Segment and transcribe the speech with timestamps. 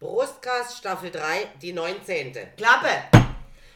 [0.00, 2.32] Brustkast Staffel 3, die 19.
[2.56, 2.88] Klappe!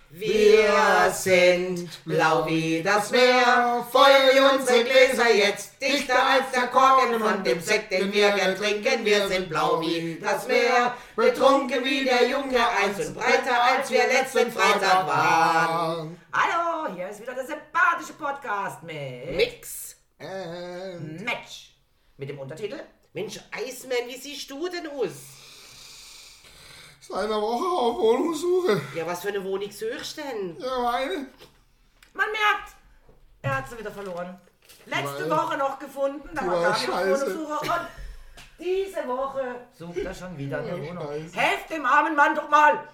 [0.09, 7.19] Wir sind blau wie das Meer, feuern wir unsere Gläser jetzt, dichter als der Korken
[7.19, 9.05] von dem Sekt, den wir gern trinken.
[9.05, 14.07] Wir sind blau wie das Meer, betrunken wie der Junge eins und breiter, als wir
[14.07, 16.21] letzten Freitag waren.
[16.33, 19.97] Hallo, hier ist wieder der sympathische Podcast mit Mix.
[20.21, 21.75] And Match.
[22.17, 22.79] Mit dem Untertitel
[23.13, 25.42] Mensch, Eismann, wie siehst du denn aus?
[27.09, 28.81] Seit einer Woche auf Wohnungssuche.
[28.95, 30.57] Ja, was für eine Wohnung suchst du denn?
[30.61, 31.27] Ja, meine.
[32.15, 32.75] Man merkt,
[33.43, 34.41] er hat sie wieder verloren.
[34.87, 36.89] Letzte Weil- Woche noch gefunden, da war gar nicht.
[36.89, 37.61] Wohnungssuche.
[37.61, 37.71] Und
[38.59, 41.07] diese Woche sucht er schon wieder eine Wohnung.
[41.09, 41.37] scheiße.
[41.37, 42.89] Helft dem armen Mann doch mal!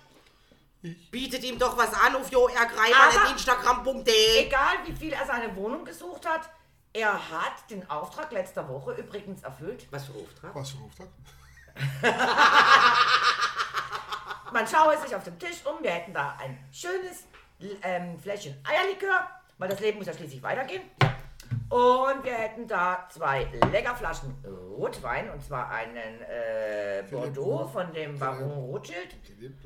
[1.11, 4.47] Bietet ihm doch was an auf joergreimann.instagram.de.
[4.47, 6.49] Egal wie viel er seine Wohnung gesucht hat,
[6.93, 9.87] er hat den Auftrag letzter Woche übrigens erfüllt.
[9.91, 10.55] Was für Auftrag?
[10.55, 11.09] Was für Auftrag?
[14.53, 17.27] Man schaue sich auf dem Tisch um, wir hätten da ein schönes
[17.83, 20.83] ähm, Fläschchen Eierlikör, weil das Leben muss ja schließlich weitergehen.
[21.71, 24.35] Und wir hätten da zwei Leckerflaschen
[24.79, 29.15] Rotwein, und zwar einen äh, Bordeaux von dem Baron Rothschild.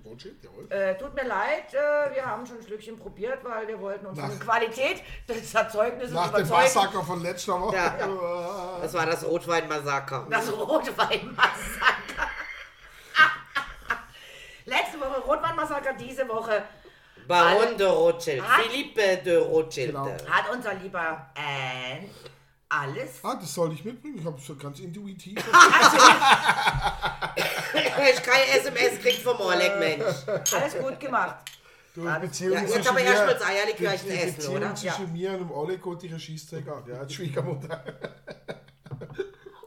[0.05, 0.71] Rothschild, jawohl.
[0.73, 4.19] Äh, tut mir leid, äh, wir haben schon ein Schlückchen probiert, weil wir wollten uns
[4.19, 6.63] von Nach- Qualität des Erzeugnisses Nach dem überzeugen.
[6.63, 7.77] Massaker von letzter Woche.
[7.77, 10.27] Ja, Das war das Rotwein-Massaker.
[10.29, 12.29] Das Rotweinmassaker.
[14.75, 16.63] Letzte Woche Rotweinmassaker, diese Woche
[17.29, 18.43] Baron de Rothschild.
[18.43, 18.59] Ah.
[18.61, 19.91] Philippe de Rothschild.
[19.93, 20.07] Genau.
[20.07, 22.09] hat unser lieber Ann
[22.69, 23.21] alles.
[23.23, 24.19] Ah, das soll ich mitbringen.
[24.19, 25.37] Ich habe so ganz intuitiv.
[27.75, 30.05] Ich keine SMS kriegt vom Oleg, Mensch.
[30.27, 31.37] Alles gut gemacht.
[31.95, 34.75] Du, Ja, jetzt zwischen aber mir- erst mal das Eierlikörchen die, die essen, Beziehung oder?
[34.75, 35.13] zwischen Ja.
[35.13, 36.83] mir und dem Oleg und die Schießträger.
[36.89, 37.85] Ja, als Schwiegermutter.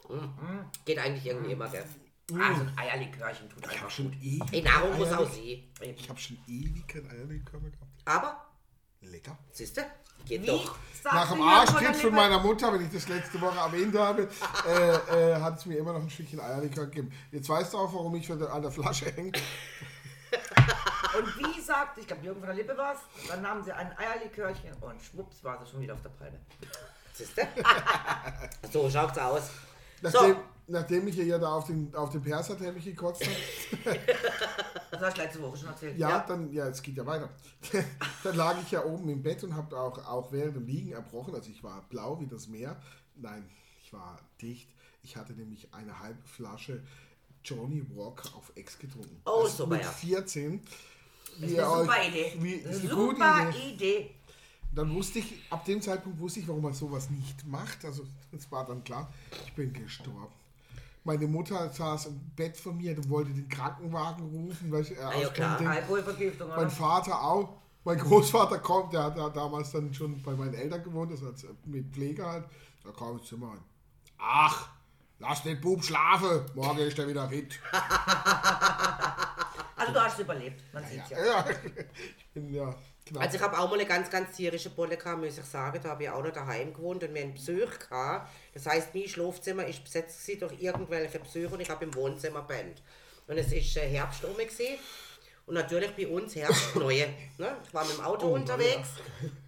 [0.85, 1.85] Geht eigentlich irgendwie immer, gell?
[2.31, 4.21] Also ein Eierlikörchen tut Ich einfach habe schon gut.
[4.21, 4.51] ewig.
[4.51, 5.63] Die Nahrung muss Eierlik- aussehen.
[5.95, 7.91] Ich habe schon ewig kein Eierlikör mehr gehabt.
[8.05, 8.45] Aber,
[9.01, 9.37] Lecker.
[9.51, 9.81] siehst du,
[10.25, 10.47] geht Wie?
[10.47, 10.75] doch.
[11.03, 14.27] Sagst Nach dem Arschtritt von meiner Mutter, wenn ich das letzte Woche erwähnt habe,
[14.67, 17.13] äh, äh, hat es mir immer noch ein Stückchen Eierlikör gegeben.
[17.31, 19.31] Jetzt weißt du auch, warum ich an der Flasche hänge.
[21.17, 23.95] Und wie sagt, ich glaube Jürgen von der Lippe war es, dann nahmen sie ein
[23.97, 26.37] Eierlikörchen und schwupps war sie schon wieder auf der Palme.
[27.13, 27.41] Siehst du?
[28.69, 29.43] so schaut's aus.
[30.01, 30.35] Nachdem,
[30.67, 33.99] nachdem ich ja da auf den, auf den Perserteppich gekotzt habe,
[34.91, 35.97] Das hast du letzte Woche schon erzählt.
[35.97, 37.29] ja, dann, ja, es geht ja weiter.
[38.23, 41.35] dann lag ich ja oben im Bett und habe auch, auch während dem Liegen erbrochen.
[41.35, 42.81] Also ich war blau wie das Meer.
[43.15, 43.47] Nein,
[43.83, 44.69] ich war dicht.
[45.03, 46.81] Ich hatte nämlich eine halbe Flasche
[47.43, 49.21] Johnny Walker auf Ex getrunken.
[49.25, 49.91] Oh, Also super, Mit ja.
[49.91, 50.61] 14.
[51.41, 52.33] Das ist eine super euch- Idee.
[52.39, 53.69] Wie, ist eine super Idee.
[53.73, 54.09] Idee.
[54.73, 57.83] Dann wusste ich, ab dem Zeitpunkt wusste ich, warum man sowas nicht macht.
[57.85, 59.11] Also es war dann klar,
[59.45, 60.33] ich bin gestorben.
[61.05, 64.95] Meine Mutter saß im Bett von mir und wollte den Krankenwagen rufen, weil ich äh,
[64.95, 65.59] ja, aus klar.
[65.61, 66.49] Alkoholvergiftung?
[66.49, 67.57] Mein Vater auch.
[67.83, 71.35] Mein Großvater kommt, der hat ja damals dann schon bei meinen Eltern gewohnt, das hat
[71.65, 72.45] mit Pflege halt.
[72.83, 73.63] Da kam ins Zimmer rein.
[74.17, 74.69] Ach,
[75.19, 77.59] lass den Bub schlafen, morgen ist er wieder fit.
[79.77, 81.25] Also du hast es überlebt, man sieht's ja.
[81.25, 81.45] Ja,
[82.17, 82.73] ich bin ja
[83.05, 83.23] knapp.
[83.23, 85.79] Also ich habe auch mal eine ganz, ganz tierische Bolle gehabt, muss ich sagen.
[85.81, 88.29] Da habe ich auch noch daheim gewohnt und wir haben Psych gehabt.
[88.53, 92.81] Das heißt, mein Schlafzimmer ist besetzt durch irgendwelche Psych und ich habe im Wohnzimmer pennt.
[93.27, 94.35] Und es ist äh, Herbst um.
[95.47, 97.07] Und natürlich bei uns Herbst neue.
[97.37, 97.55] Ne?
[97.65, 98.89] Ich war mit dem Auto unterwegs,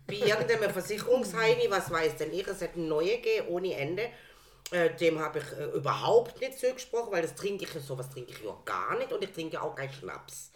[0.05, 4.09] bei irgendeinem Versicherungsheini, was weiß denn ich, es hätte neue gegeben, ohne Ende.
[4.71, 8.43] Äh, dem habe ich äh, überhaupt nicht zugesprochen, weil das trinke ich, sowas trinke ich
[8.43, 10.51] ja gar nicht und ich trinke auch keinen Schnaps.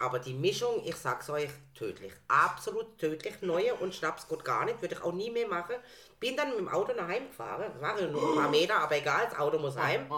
[0.00, 2.12] Aber die Mischung, ich sag's euch, tödlich.
[2.28, 3.34] Absolut tödlich.
[3.42, 4.80] Neue und Schnaps geht gar nicht.
[4.80, 5.74] Würde ich auch nie mehr machen.
[6.20, 7.72] Bin dann mit dem Auto nach Hause gefahren.
[7.80, 10.08] Waren nur ein paar Meter, aber egal, das Auto muss heim.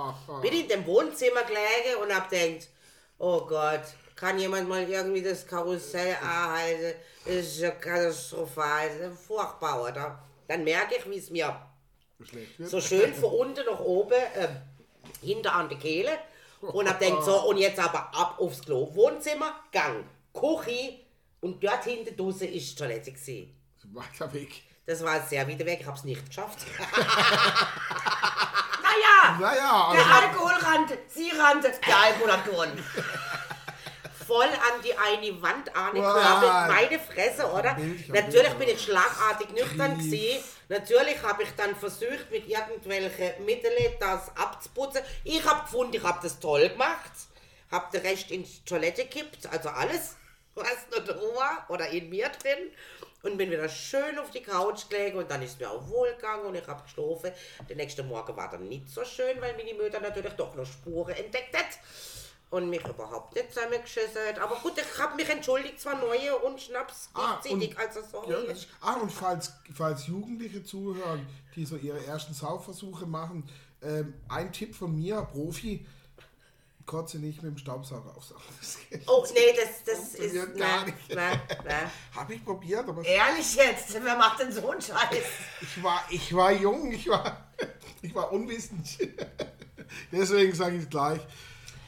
[0.43, 2.69] Bin in dem Wohnzimmer gelegen und hab gedacht,
[3.19, 3.83] oh Gott,
[4.17, 6.99] kann jemand mal irgendwie das Karussell anhalten?
[7.25, 8.89] Das ist ja katastrophal.
[8.99, 10.23] Das ist furchtbar, oder?
[10.47, 11.59] Dann merke ich, wie es mir
[12.59, 14.57] so schön von unten nach oben, ähm,
[15.23, 16.11] hinter an der Kehle.
[16.61, 18.95] Und hab gedacht, so, und jetzt aber ab aufs Klo.
[18.95, 21.01] Wohnzimmer, Gang, Küche
[21.41, 23.57] und dort hinten draußen ist die Toilette gewesen.
[23.93, 24.63] Weiter weg.
[24.87, 26.59] Das war sehr weit weg, ich hab's nicht geschafft.
[28.83, 32.85] Naja, Naja, der also, Alkohol rannte, sie rannte, der Alkohol hat gewonnen.
[34.31, 35.77] Voll an die eine Wand Wow.
[35.77, 37.75] angekörpelt, meine Fresse, oder?
[37.75, 40.45] Bild, Natürlich bin ich schlagartig nüchtern gewesen.
[40.69, 45.03] Natürlich habe ich dann versucht, mit irgendwelchen Mitteln das abzuputzen.
[45.25, 47.11] Ich habe gefunden, ich habe das toll gemacht.
[47.73, 50.17] Habe den Rest in die Toilette gekippt, also alles,
[50.55, 52.71] was noch da war oder in mir drin.
[53.23, 56.47] Und bin wieder schön auf die Couch gelegen und dann ist mir auch wohl gegangen
[56.47, 57.33] und ich habe geschlafen.
[57.69, 61.15] Der nächste Morgen war dann nicht so schön, weil meine Mutter natürlich doch noch Spuren
[61.15, 61.67] entdeckt hat.
[62.51, 64.39] Und mich überhaupt nicht zusammengeschissen hat.
[64.41, 68.33] Aber gut, ich habe mich entschuldigt, zwar neue und Schnaps Ah, und- also sorry.
[68.33, 73.49] Ja, ah, und falls, falls Jugendliche zuhören, die so ihre ersten Saufversuche machen,
[73.83, 75.87] ähm, ein Tipp von mir, Profi,
[76.87, 78.43] kotze nicht mit dem Staubsauger aufs Auto.
[79.07, 80.17] oh, nee, das, das ist...
[80.37, 81.15] Funktioniert gar Nein, nicht.
[81.15, 81.91] nein, nein.
[82.17, 85.23] Habe ich probiert, aber Ehrlich jetzt, wer macht denn so einen Scheiß?
[85.61, 87.49] ich war, ich war jung, ich war,
[88.03, 88.89] ich war unwissend.
[90.13, 91.21] Deswegen sage ich es gleich.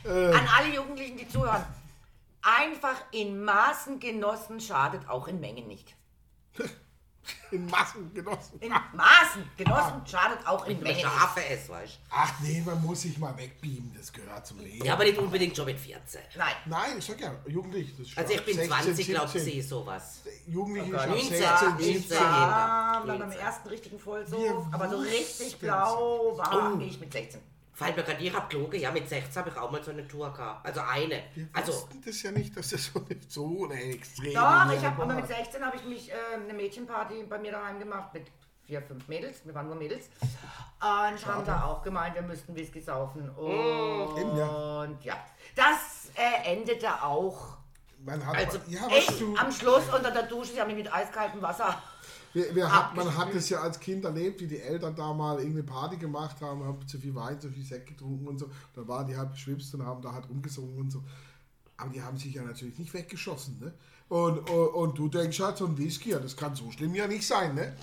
[0.05, 1.65] Äh, An alle Jugendlichen, die zuhören.
[2.43, 5.95] Einfach in Maßen genossen schadet auch in Mengen nicht.
[7.53, 8.59] in Massen genossen.
[8.61, 11.01] In Maßen genossen schadet auch in Mengen.
[11.01, 14.85] Schafe esse, weißt Ach nee, man muss sich mal wegbeamen, das gehört zum Leben.
[14.85, 16.21] Ja, aber nicht unbedingt schon mit 14.
[16.37, 16.55] Nein.
[16.67, 17.97] Nein, ich sag ja, jugendlich.
[17.97, 19.59] Das ist Also ich bin 16, 20, glaube 17.
[19.59, 20.21] ich, sowas.
[20.49, 21.95] Jugendliche Oh ab 19, 16, 19.
[21.95, 22.17] 17.
[22.19, 23.41] Ja, bei meinem 19.
[23.41, 27.41] ersten richtigen Vollzug, aber so richtig blau war ich mit 16.
[27.75, 30.07] Fällt mir gerade, ich hab gelogen, ja, mit 16 habe ich auch mal so eine
[30.07, 30.67] Tour gehabt.
[30.67, 31.23] Also eine.
[31.35, 34.85] Wir Also, wussten das ja nicht, dass das so, nicht so eine extreme Doch, ich
[34.85, 38.27] habe mit 16 habe ich mich äh, eine Mädchenparty bei mir daheim gemacht mit
[38.65, 39.45] vier, fünf Mädels.
[39.45, 40.11] Wir waren nur Mädels.
[40.81, 43.31] Und haben da auch gemeint, wir müssten Whisky saufen.
[43.31, 44.85] Und Eben, ja.
[45.03, 45.17] ja,
[45.57, 47.57] das äh, endete auch
[48.05, 51.41] Man hat, Also, ja, Ey, am Schluss unter der Dusche, sie haben mich mit eiskaltem
[51.41, 51.83] Wasser.
[52.33, 55.39] Wir, wir hat, man hat es ja als Kind erlebt, wie die Eltern da mal
[55.39, 58.51] irgendeine Party gemacht haben, haben zu viel Wein, zu viel Sekt getrunken und so.
[58.75, 61.03] Da waren die halt beschwipst und haben da halt rumgesungen und so.
[61.77, 63.73] Aber die haben sich ja natürlich nicht weggeschossen, ne?
[64.09, 67.07] Und, und, und du denkst halt, so ein Whisky, ja, das kann so schlimm ja
[67.07, 67.77] nicht sein, ne?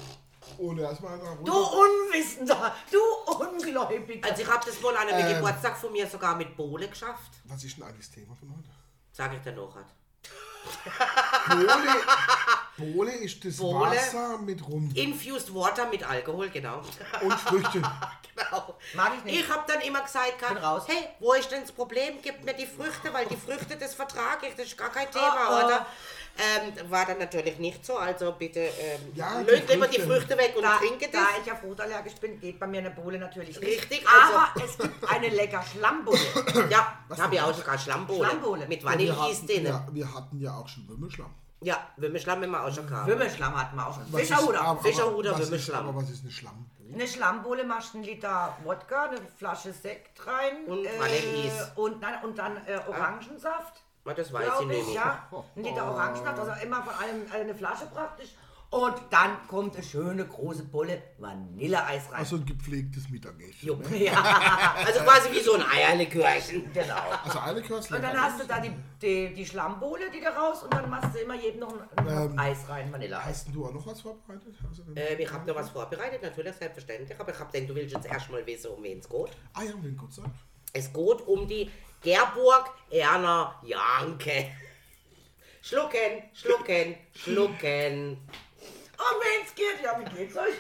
[0.58, 1.52] Und erstmal da Du.
[1.54, 2.98] Unwissender, du
[3.34, 4.30] Ungläubiger.
[4.30, 5.36] also ich habe das wohl an einem Ähm.
[5.36, 7.32] Geburtstag von mir sogar mit Bohle geschafft.
[7.46, 8.70] Was ist denn eigentlich das Thema von heute?
[9.12, 9.76] Sag ich dir noch.
[11.50, 11.68] Bohle,
[12.80, 13.92] Bohle ist das Bohle.
[13.92, 16.82] Wasser mit Rum Infused Water mit Alkohol, genau.
[17.22, 17.82] und Früchte.
[18.36, 18.76] genau.
[18.96, 19.42] Mag ich nicht.
[19.42, 20.84] Ich habe dann immer gesagt, Bin raus.
[20.88, 22.16] hey, wo ist denn das Problem?
[22.22, 25.38] Gib mir die Früchte, weil die Früchte, das vertrage ich, das ist gar kein Thema,
[25.50, 25.66] Oh, oh.
[25.66, 25.86] oder?
[26.42, 30.38] Ähm, war dann natürlich nicht so, also bitte ähm, Ja, die löst lieber die Früchte.
[30.38, 31.22] Weg und da, trinke das.
[31.22, 33.68] da ich ja fruchtallergisch bin, geht bei mir eine Bohle natürlich nicht.
[33.82, 36.18] Richtig, also- Aber es gibt eine lecker Schlammbohle.
[36.70, 38.26] Ja, habe ich auch sogar Schlammbohle.
[38.30, 38.68] Schlammbohle.
[38.68, 39.66] Mit Ja, Vanilleis hatten, drin.
[39.66, 41.34] Ja, ja, wir hatten ja auch schon Wimmelschlamm.
[41.62, 43.08] Ja Wimmelschlamm haben wir auch schon gehabt.
[43.08, 44.04] Wimmelschlamm hatten wir auch schon.
[44.12, 44.62] Was ist- Fischerhuder.
[44.62, 45.88] aber- Fischerhuder, aber was ist- Wimmelschlamm.
[45.90, 46.94] Aber was ist eine Schlammbohle?
[46.94, 50.66] Eine Schlammbohle machst einen Liter Wodka, eine Flasche Sekt rein.
[50.66, 51.72] Und Vanilleeis.
[51.76, 53.84] und, nein, und dann äh, Orangensaft.
[54.06, 54.94] Ah, das weiß ich nicht.
[54.96, 58.30] Ja, ein Liter Orangensaft, also immer von allem eine Flasche praktisch.
[58.72, 62.20] Und dann kommt eine schöne große Bulle Vanilleeis rein.
[62.20, 63.56] Also ein gepflegtes Mittagessen.
[63.62, 63.76] Jo.
[63.78, 63.98] Ne?
[64.06, 66.72] ja, Also quasi wie so ein Eierlikörchen.
[66.72, 66.94] genau.
[67.24, 67.98] Also Köstler.
[67.98, 68.72] Und dann hast du da die,
[69.02, 72.32] die, die Schlammbohle, die da raus und dann machst du immer jedem noch ein, ein
[72.32, 73.26] Ähm, Eis rein, Vanilleeis.
[73.26, 74.54] Hast du auch noch was vorbereitet?
[74.62, 77.20] Denn- Ähm, ich habe noch was vorbereitet, natürlich, selbstverständlich.
[77.20, 79.32] Aber ich habe denkt, du willst jetzt erstmal wissen, um wen es geht.
[79.56, 80.32] ah ja, um den kurz sagen.
[80.74, 81.72] Es geht um die
[82.04, 84.52] Gerburg Erna Janke.
[85.62, 88.18] Schlucken, schlucken, schlucken.
[89.00, 90.56] Oh, wenn's geht, ja, wie geht's euch?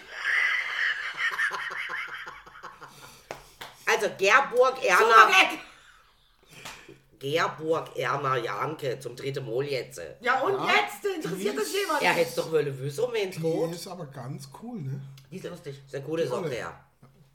[3.86, 5.30] Also Gerburg Erna!
[7.20, 10.00] Gerburg Erna Janke zum dritten Mal jetzt.
[10.22, 12.02] Ja, und Ja, jetzt interessiert das jemand?
[12.02, 13.72] Er hätte doch wollen wissen, um wen es Die geht.
[13.76, 15.02] ist aber ganz cool, ne?
[15.30, 15.82] Die ist lustig.
[15.86, 16.58] ist eine gute Sache, Tolle.
[16.58, 16.80] ja.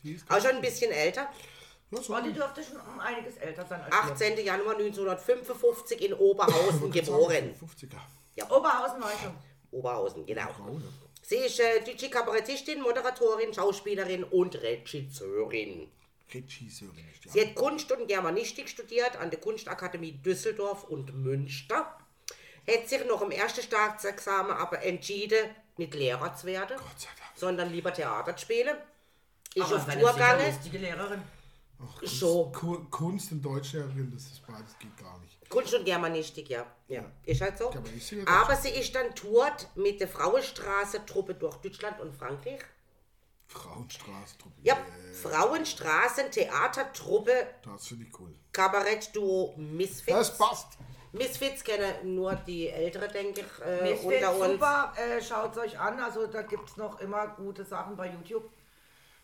[0.03, 1.29] Die ist Auch schon ein bisschen älter.
[1.91, 4.39] ja, so Oh, die dürfte schon um einiges älter sein als 18.
[4.45, 7.55] Januar 1955 in Oberhausen geboren.
[7.55, 7.97] 50er.
[8.37, 8.50] wir.
[8.50, 9.37] Oberhausen schon.
[9.71, 10.49] Oberhausen, genau.
[10.57, 10.83] Frau, ne?
[11.26, 15.90] Sie ist äh, deutsche Kabarettistin, Moderatorin, Schauspielerin und Regisseurin.
[16.33, 17.47] Regisseurin ist Sie ja.
[17.47, 21.97] hat Kunst und Germanistik studiert an der Kunstakademie Düsseldorf und Münster.
[22.69, 27.31] Hat sich noch im ersten Staatsexamen aber entschieden, nicht Lehrer zu werden, Gott sei Dank.
[27.37, 28.76] sondern lieber Theater zu spielen.
[29.54, 30.47] Ist Aber auf Tour gegangen.
[30.47, 31.23] lustige Lehrerin.
[31.83, 32.52] Ach, Kunst, So.
[32.54, 35.38] Ku- Kunst und Deutschlehrerin, das ist beides, geht gar nicht.
[35.54, 36.66] Kunst und Germanistik, ja.
[36.88, 37.04] ja.
[37.25, 37.70] Ist halt so.
[37.70, 42.58] Germanistik, Aber sie ist dann tourt mit der Frauenstraße-Truppe durch Deutschland und Frankreich.
[43.46, 44.56] Frauenstraße, Truppe.
[44.62, 48.34] Ja, äh, Frauenstraßen-Theatertruppe, Das finde ich cool.
[48.52, 50.16] Kabarettduo Misfits.
[50.16, 50.66] Das passt.
[51.12, 54.50] Misfits kennen nur die Ältere, denke ich, äh, Misfits, unter uns.
[54.52, 56.00] super, äh, schaut euch an.
[56.00, 58.50] Also da gibt es noch immer gute Sachen bei YouTube.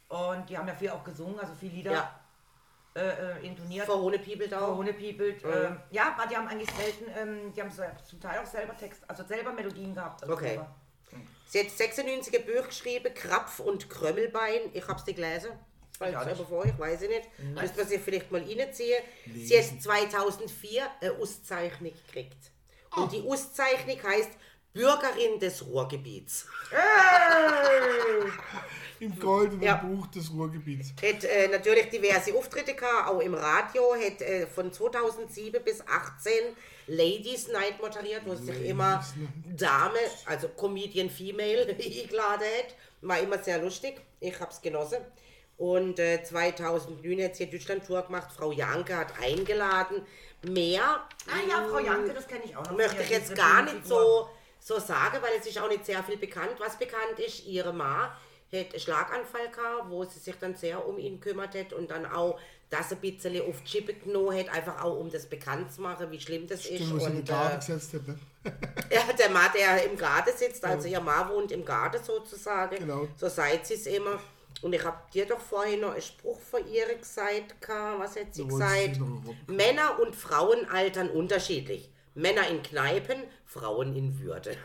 [0.07, 2.20] Und die haben ja viel auch gesungen, also viele Lieder Ja,
[2.95, 3.87] äh, äh, intoniert.
[3.87, 4.69] Verhohne People da.
[4.75, 5.43] Ohne Piepelt.
[5.45, 8.77] Ähm, ja, aber die haben eigentlich selten, ähm, die haben so, zum Teil auch selber
[8.77, 10.23] Text, also selber Melodien gehabt.
[10.23, 10.49] Also Okay.
[10.49, 10.75] selber.
[11.49, 14.71] Sie hat 96 Bücher geschrieben, Krapf und Krömmelbein.
[14.73, 15.51] Ich hab's nicht gelesen.
[15.99, 16.17] Auch nicht.
[16.17, 17.29] aber vor, ich weiß ich nicht.
[17.39, 17.55] Nein.
[17.63, 19.03] Müsste man sie vielleicht mal reinziehen.
[19.35, 22.39] Sie hat 2004 eine Auszeichnung gekriegt.
[22.97, 24.31] Und die Auszeichnung heißt
[24.73, 26.47] Bürgerin des Ruhrgebiets.
[29.01, 29.77] Im goldenen Ja.
[29.77, 30.91] Buch des Ruhrgebiets.
[31.03, 33.95] Hat äh, natürlich diverse Auftritte gehabt, auch im Radio.
[33.95, 36.33] Hat äh, von 2007 bis 18
[36.87, 39.05] Ladies Night moderiert, wo sich immer
[39.57, 42.75] Dame, also Comedian Female, eingeladen hat.
[43.03, 44.01] War immer sehr lustig.
[44.21, 44.99] Ich hab's genossen.
[45.57, 48.29] Und äh, 2009 hat sie Deutschland-Tour gemacht.
[48.37, 50.07] Frau Janke hat eingeladen.
[50.43, 50.83] Mehr
[51.27, 52.77] Ah ja, Frau Janke, das kenne ich auch noch.
[52.77, 54.29] möchte ich jetzt gar nicht so,
[54.59, 56.53] so sagen, weil es ist auch nicht sehr viel bekannt.
[56.59, 58.17] Was bekannt ist, ihre Ma
[58.53, 62.07] hat einen Schlaganfall gehabt, wo sie sich dann sehr um ihn kümmert hat und dann
[62.07, 62.39] auch
[62.69, 66.11] das ein bisschen auf die Chippe genommen hat, einfach auch um das bekannt zu machen,
[66.11, 66.81] wie schlimm das ist.
[66.81, 68.19] Den, was in die Und, äh, gesetzt hat, ne?
[68.91, 72.77] ja, der Mann, der im Garten sitzt, also ihr Mann wohnt im Garten sozusagen.
[72.77, 73.09] Genau.
[73.17, 74.19] So seid sie es immer.
[74.63, 77.57] Und ich habe dir doch vorhin noch einen Spruch von ihr gesagt.
[77.99, 79.01] Was hat sie gesagt?
[79.47, 81.91] Männer und Frauen altern unterschiedlich.
[82.15, 84.57] Männer in Kneipen, Frauen in Würde.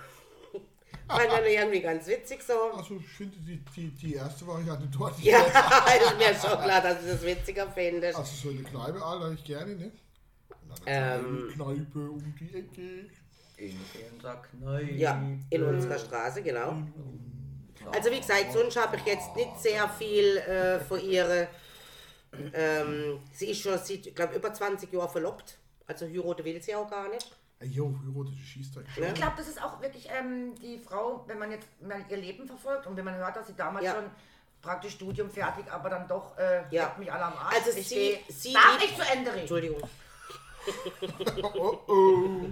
[1.08, 2.54] Fand ich irgendwie ganz witzig so.
[2.76, 7.02] Also ich finde die, die, die erste Variante deutlich Ja, ist mir schon klar, dass
[7.02, 8.18] du das witziger findest.
[8.18, 9.92] Also so eine Kneipe, Alter, ich gerne, ne?
[10.86, 11.52] Ähm.
[11.54, 13.10] Kneipe um die Ecke.
[13.58, 13.80] In
[14.12, 14.92] unserer Kneipe.
[14.94, 16.76] Ja, in unserer Straße, genau.
[17.94, 21.48] Also wie gesagt, sonst habe ich jetzt nicht sehr viel äh, von ihr.
[22.54, 25.58] Ähm, sie ist schon, ich glaube, über 20 Jahre verlobt.
[25.88, 27.32] Also heiraten will sie auch gar nicht.
[27.72, 28.84] Yo, erotische Schießtag.
[28.98, 29.08] Ja.
[29.08, 32.46] Ich glaube, das ist auch wirklich ähm, die Frau, wenn man jetzt mal ihr Leben
[32.48, 33.96] verfolgt und wenn man hört, dass sie damals Ja.
[33.96, 34.04] schon
[34.62, 36.96] praktisch Studium fertig, aber dann doch äh, Ja.
[36.98, 37.56] mich alle am Arsch.
[37.56, 39.40] Also ich sie- sie darf nicht zu Ende reden.
[39.42, 39.82] Entschuldigung.
[41.58, 42.46] Oh oh.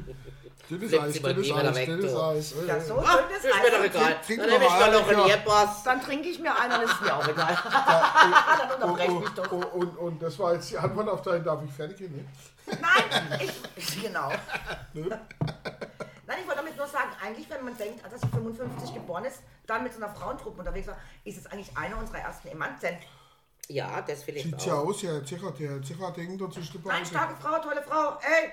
[0.65, 2.23] Stilles Flippt Eis, wieder Eis, du.
[2.23, 2.55] Eis.
[2.67, 4.15] Ja, so Ah, könnte es ist mir doch egal.
[4.25, 5.27] trink Dann doch nehme ich mal noch einen, ja.
[5.27, 5.83] Ehepass.
[5.83, 7.57] Dann trinke ich mir einen und ist mir auch egal.
[8.69, 9.51] dann Oh, unterbreche oh, mich doch.
[9.51, 12.15] oh, und, und das war jetzt die Antwort auf deinen, darf ich fertig gehen?
[12.15, 12.77] Ne?
[12.81, 13.39] Nein,
[13.75, 14.29] ich, genau.
[14.93, 19.41] Nein, ich wollte damit nur sagen, eigentlich, wenn man denkt, dass sie 55 geboren ist,
[19.67, 22.97] dann mit so einer Frauentruppe unterwegs war, ist es eigentlich eine unserer ersten Emanzen.
[23.73, 24.87] Ja, das vielleicht Sieht ja auch.
[24.87, 26.97] aus, ja, sicher, der sicher Ding dazwischen dabei.
[26.97, 28.51] Nein, starke Frau, tolle Frau, ey!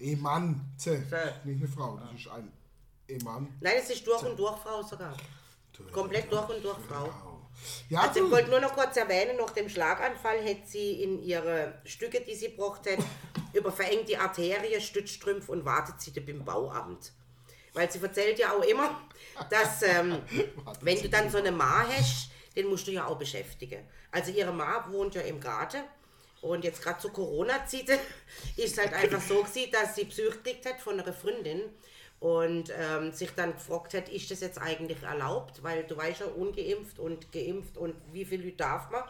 [0.00, 1.04] Ehemann, ze.
[1.44, 2.50] Nicht eine Frau, das ist ein
[3.08, 3.54] Ehemann.
[3.60, 5.14] Nein, es ist durch und durch Frau sogar.
[5.92, 7.10] Komplett durch und durch Frau.
[7.90, 11.80] Ja, Also ich wollte nur noch kurz erwähnen, nach dem Schlaganfall hat sie in ihre
[11.84, 13.04] Stücke, die sie hat,
[13.52, 17.12] über verengte Arterie, Stützstrümpf und Wartezeit beim Bauamt.
[17.74, 19.02] Weil sie erzählt ja auch immer,
[19.50, 20.22] dass ähm,
[20.80, 23.86] wenn du dann so eine Ma hast, den musst du ja auch beschäftigen.
[24.10, 25.82] Also ihre Ma wohnt ja im Garten
[26.40, 27.88] und jetzt gerade zur Corona-Zeit
[28.56, 31.62] ist es halt einfach so gewesen, dass sie Psych hat von einer Freundin
[32.20, 36.26] und ähm, sich dann gefragt hat, ist das jetzt eigentlich erlaubt, weil du weißt ja,
[36.26, 39.04] ungeimpft und geimpft und wie viel Leute darf man.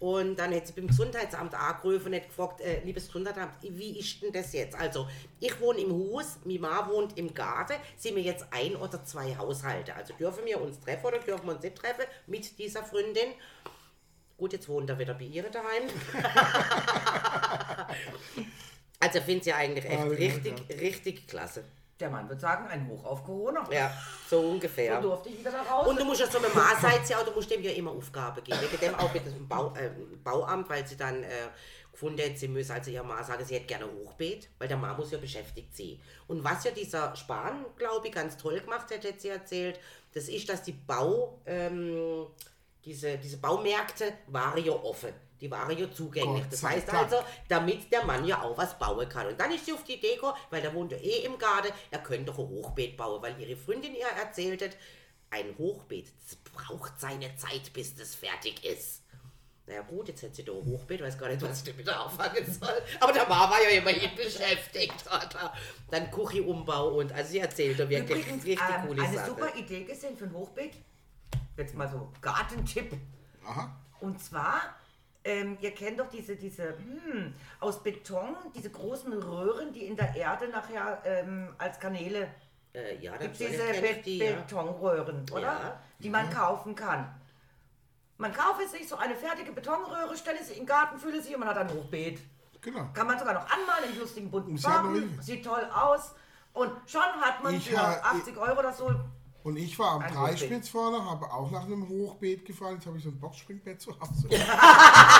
[0.00, 4.22] Und dann hat sie beim Gesundheitsamt angerufen und hat gefragt, äh, liebes Gesundheitsamt, wie ist
[4.22, 4.76] denn das jetzt?
[4.76, 5.08] Also,
[5.40, 9.36] ich wohne im Haus, meine Ma wohnt im Garten, sind wir jetzt ein oder zwei
[9.36, 9.94] Haushalte?
[9.96, 13.34] Also dürfen wir uns treffen oder dürfen wir uns nicht treffen mit dieser Freundin?
[14.36, 15.82] Gut, jetzt wohnt er wieder bei ihr daheim.
[19.00, 21.64] also, ich finde sie eigentlich echt Ah, ja, richtig, richtig klasse.
[22.00, 23.66] Der Mann wird sagen, ein Hoch auf Corona.
[23.72, 23.90] Ja,
[24.28, 25.00] so So ungefähr.
[25.00, 25.88] durfte ich wieder da raus.
[25.88, 28.58] Und du musst ja so eine Maßseite ja, du musst dem ja immer Aufgabe geben.
[28.60, 29.90] Wegen dem auch mit dem Bau, äh,
[30.22, 31.28] Bauamt, weil sie dann äh,
[31.90, 34.94] gefunden hat, sie müsse also ihrer Ma sagen, sie hätte gerne Hochbeet, weil der Ma
[34.94, 36.00] muss ja beschäftigt sie.
[36.28, 39.80] Und was ja dieser Spahn, glaube ich, ganz toll gemacht hat, hat sie erzählt,
[40.14, 42.26] das ist, dass die Bau, ähm,
[42.84, 45.12] diese, diese Baumärkte waren ja offen.
[45.40, 46.42] Die waren ja zugänglich.
[46.44, 47.12] Gott Das heißt Dank.
[47.12, 49.26] also, damit der Mann ja auch was bauen kann.
[49.28, 51.72] Und dann ist sie auf die Idee gekommen, weil der wohnt ja eh im Garten,
[51.90, 54.76] er könnte doch ein Hochbeet bauen, weil ihre Freundin ihr erzählt hat,
[55.30, 56.10] ein Hochbeet,
[56.54, 59.02] braucht seine Zeit, bis das fertig ist.
[59.66, 62.50] Naja gut, jetzt hat sie da ein Hochbeet, weiß gar nicht, was ich damit anfangen
[62.50, 62.82] soll.
[63.00, 64.94] Aber der Mann war ja immerhin beschäftigt.
[65.06, 65.52] Oder?
[65.90, 69.28] Dann Küchenumbau und, also sie erzählt da wirklich Übrigens, richtig ähm, coole eine Sachen.
[69.28, 70.72] super Idee gesehen für ein Hochbeet.
[71.58, 72.94] Jetzt mal so Gartentipp.
[73.44, 73.76] Aha.
[74.00, 74.74] Und zwar,
[75.28, 80.14] ähm, ihr kennt doch diese, diese hm, aus Beton, diese großen Röhren, die in der
[80.16, 82.28] Erde nachher ähm, als Kanäle
[82.74, 84.36] Äh, ja, gibt diese ich Be die, ja.
[84.36, 85.42] Betonröhren, oder?
[85.42, 85.80] Ja.
[85.98, 87.14] Die man kaufen kann.
[88.18, 91.40] Man kaufe sich so eine fertige Betonröhre, stelle sie in den Garten, fülle sie und
[91.40, 92.20] man hat ein Hochbeet.
[92.60, 92.88] Genau.
[92.92, 96.14] Kann man sogar noch anmalen in lustigen bunten Farben, sieht toll aus.
[96.52, 98.90] Und schon hat man Ich für ha- 80 Euro oder so
[99.44, 102.74] Und ich war am Dreispitz vorne, habe auch nach einem Hochbeet gefallen.
[102.74, 104.28] Jetzt habe ich so ein Boxspringbett zu Hause.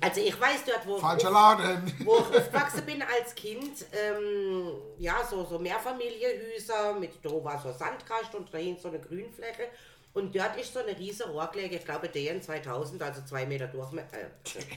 [0.00, 1.92] Also ich weiß dort, wo, Falscher Laden.
[2.04, 7.68] wo ich aufgewachsen bin als Kind, ähm, ja, so, so Mehrfamilienhäuser mit, da war so
[7.68, 9.68] ein Sandkasten und dahin so eine Grünfläche.
[10.14, 14.16] Und dort ist so eine riesige Rohrkläge, ich glaube DN 2000, also zwei Meter Durchmesser.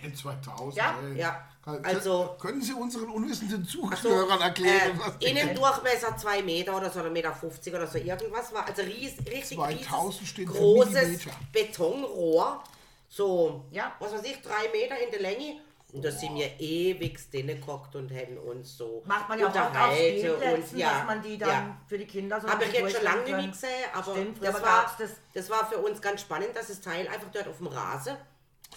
[0.04, 0.76] Äh, 2000.
[0.76, 1.20] Ja, ey.
[1.20, 1.48] ja.
[1.84, 7.00] Also- Können Sie unseren unwissenden so, Zuhörern erklären, was äh, Innendurchmesser 2 Meter oder so,
[7.00, 8.66] oder Meter 50 oder so irgendwas war.
[8.68, 11.20] Also ries, richtig 2000 steht großes.
[11.52, 12.64] Betonrohr.
[13.12, 13.92] So, Ja.
[14.00, 15.60] was weiß ich, drei Meter in der Länge.
[15.92, 19.68] Und da sind wir ewig gehockt und hätten uns so Macht man ja auch auf
[19.68, 21.78] unterhalten Spielplätzen, und ja, dass man die dann ja.
[21.86, 24.96] für die Kinder so Habe ich jetzt schon lange nicht gesehen, aber, Stimmt, das, war,
[24.98, 25.10] das.
[25.34, 28.16] das war für uns ganz spannend, dass das Teil einfach dort auf dem Rasen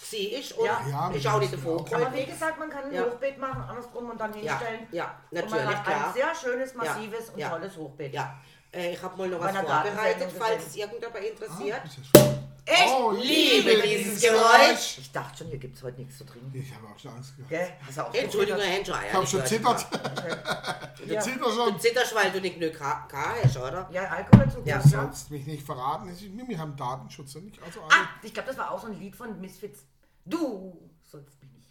[0.01, 0.81] sie ist und Ja.
[0.89, 1.93] Ja, ist auch nicht davor auch.
[1.93, 3.05] Aber wie gesagt, man kann ein Ja.
[3.05, 4.87] Hochbeet machen, andersrum und dann Ja, hinstellen.
[4.91, 6.07] ja, Und man natürlich, hat klar.
[6.07, 7.49] ein sehr schönes, massives Ja, und ja.
[7.51, 8.13] tolles Hochbeet.
[8.13, 8.37] Ja,
[8.73, 11.79] äh, ich habe mal noch was vorbereitet, falls es irgendjemand interessiert.
[11.81, 12.44] Das ist ja schön.
[12.67, 14.97] Ich Oh, liebe dieses Geräusch.
[14.97, 16.51] Ich dachte schon, hier gibt es heute nichts zu trinken.
[16.57, 17.49] Ich habe auch schon Angst gehabt.
[17.51, 17.69] Gell?
[17.85, 18.59] Hast du auch Entschuldigung?
[18.59, 19.07] Herr Schreier.
[19.07, 19.87] Ich habe schon zittert.
[19.93, 21.05] Ja.
[21.05, 21.79] Der zittert Du schon.
[21.79, 23.07] zitterst, weil du nicht genug K
[23.43, 23.87] hast, oder?
[23.91, 24.79] Ja, Alkohol zum Ja.
[24.79, 26.09] Du sollst mich nicht verraten.
[26.09, 27.35] Ich- Wir haben Datenschutz.
[27.35, 27.61] Nicht?
[27.61, 29.85] Also Ah, ich glaube, das war auch so ein Lied von Misfits.
[30.25, 31.67] Du sollst mich nicht.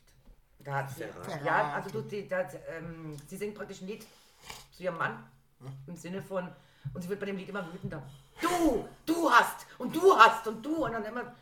[0.60, 1.02] Da hat sie,
[1.44, 4.06] ja, also du, die, da, hat, ähm, sie singt praktisch ein Lied
[4.76, 5.24] zu ihrem Mann
[5.88, 6.48] im Sinne von,
[6.94, 8.02] und sie wird bei dem Lied immer wütender.
[8.40, 11.34] Du, du hast und du hast und du und dann immer,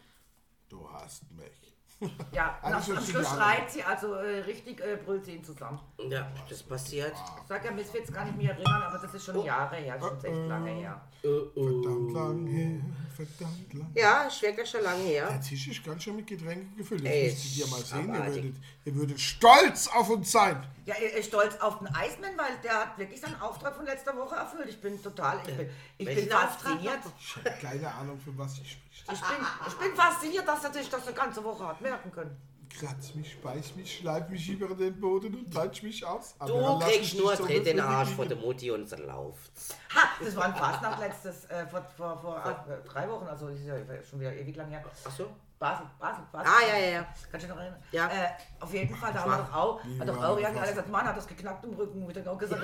[0.72, 1.62] Du hast mich.
[2.32, 5.78] ja, und am, am Schluss schreit sie, also äh, richtig äh, brüllt sie ihn zusammen.
[6.08, 7.12] Ja, das passiert.
[7.12, 10.16] Ich sag ja Misfits kann ich mich erinnern, aber das ist schon Jahre her, schon
[10.16, 11.00] echt lange her.
[11.20, 12.80] Verdammt lang her.
[13.14, 13.92] Verdammt lang.
[13.94, 15.28] Ja, ist wirklich schon lange her.
[15.28, 17.04] Der Tisch ist ganz schön mit Getränken gefüllt.
[17.04, 18.08] Das Ey, müsst ihr mal sehen.
[18.08, 18.54] Ihr abartig.
[18.84, 20.64] Ihr würdet stolz auf uns sein.
[20.84, 24.16] Ja, er ist stolz auf den Eismann, weil der hat wirklich seinen Auftrag von letzter
[24.16, 24.68] Woche erfüllt.
[24.68, 26.98] Ich bin total, ich bin, ich bin Welchen fasziniert.
[27.20, 29.12] Ich habe keine Ahnung, für was ich spricht.
[29.12, 32.36] Ich bin, ich bin fasziniert, dass er sich das eine ganze Woche hat merken können.
[32.78, 36.34] Kratz mich, beiß mich, schleif mich über den Boden und peitsch mich aus.
[36.38, 37.78] Aber Du kriegst nur so den.
[37.78, 39.76] Arsch von der Mutti und dann läuft's.
[39.94, 43.58] Ha, das war ein Fastnacht letztes, äh, vor, vor, vor äh, drei Wochen, also das
[43.58, 43.76] ist ja
[44.08, 44.82] schon wieder ewig lang her.
[45.04, 45.26] Ach so?
[45.62, 46.52] Basel, Basel, Basel.
[46.52, 47.06] Ah, ja, ja, ja.
[47.30, 47.80] Kannst du dich noch erinnern?
[47.92, 48.08] Ja.
[48.08, 50.88] Äh, auf jeden Fall, da haben wir doch auch, hat doch auch das Jan gesagt,
[50.88, 52.62] Mann hat das geknackt im Rücken, ich dann auch gesagt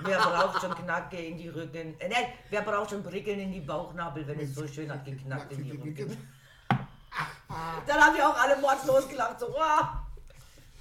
[0.00, 3.60] wer braucht schon Knacke in die Rücken, äh, nein, wer braucht schon Prickeln in die
[3.60, 6.28] Bauchnabel, wenn es so schön hat geknackt in die Rücken.
[7.86, 9.86] Dann haben wir auch alle mordslos gelacht, so, wow.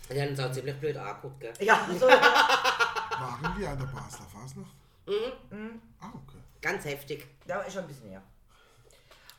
[0.10, 1.54] Die haben uns auch ziemlich blöd angeguckt, gell?
[1.60, 4.74] Ja, so, Waren wir an der Basler Fasnacht?
[5.06, 5.80] Mhm.
[6.00, 6.40] Ah, okay.
[6.60, 7.28] Ganz heftig.
[7.46, 8.24] da ist schon ein bisschen her.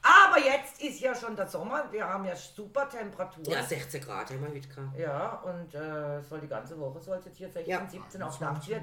[0.02, 3.50] Aber jetzt ist ja schon der Sommer, wir haben ja super Temperaturen.
[3.50, 4.98] Ja, 16 Grad haben wir heute gehabt.
[4.98, 7.86] Ja, und äh, es soll die ganze Woche soll es jetzt hier 16, Ja.
[7.88, 8.82] 17, auch nachts wird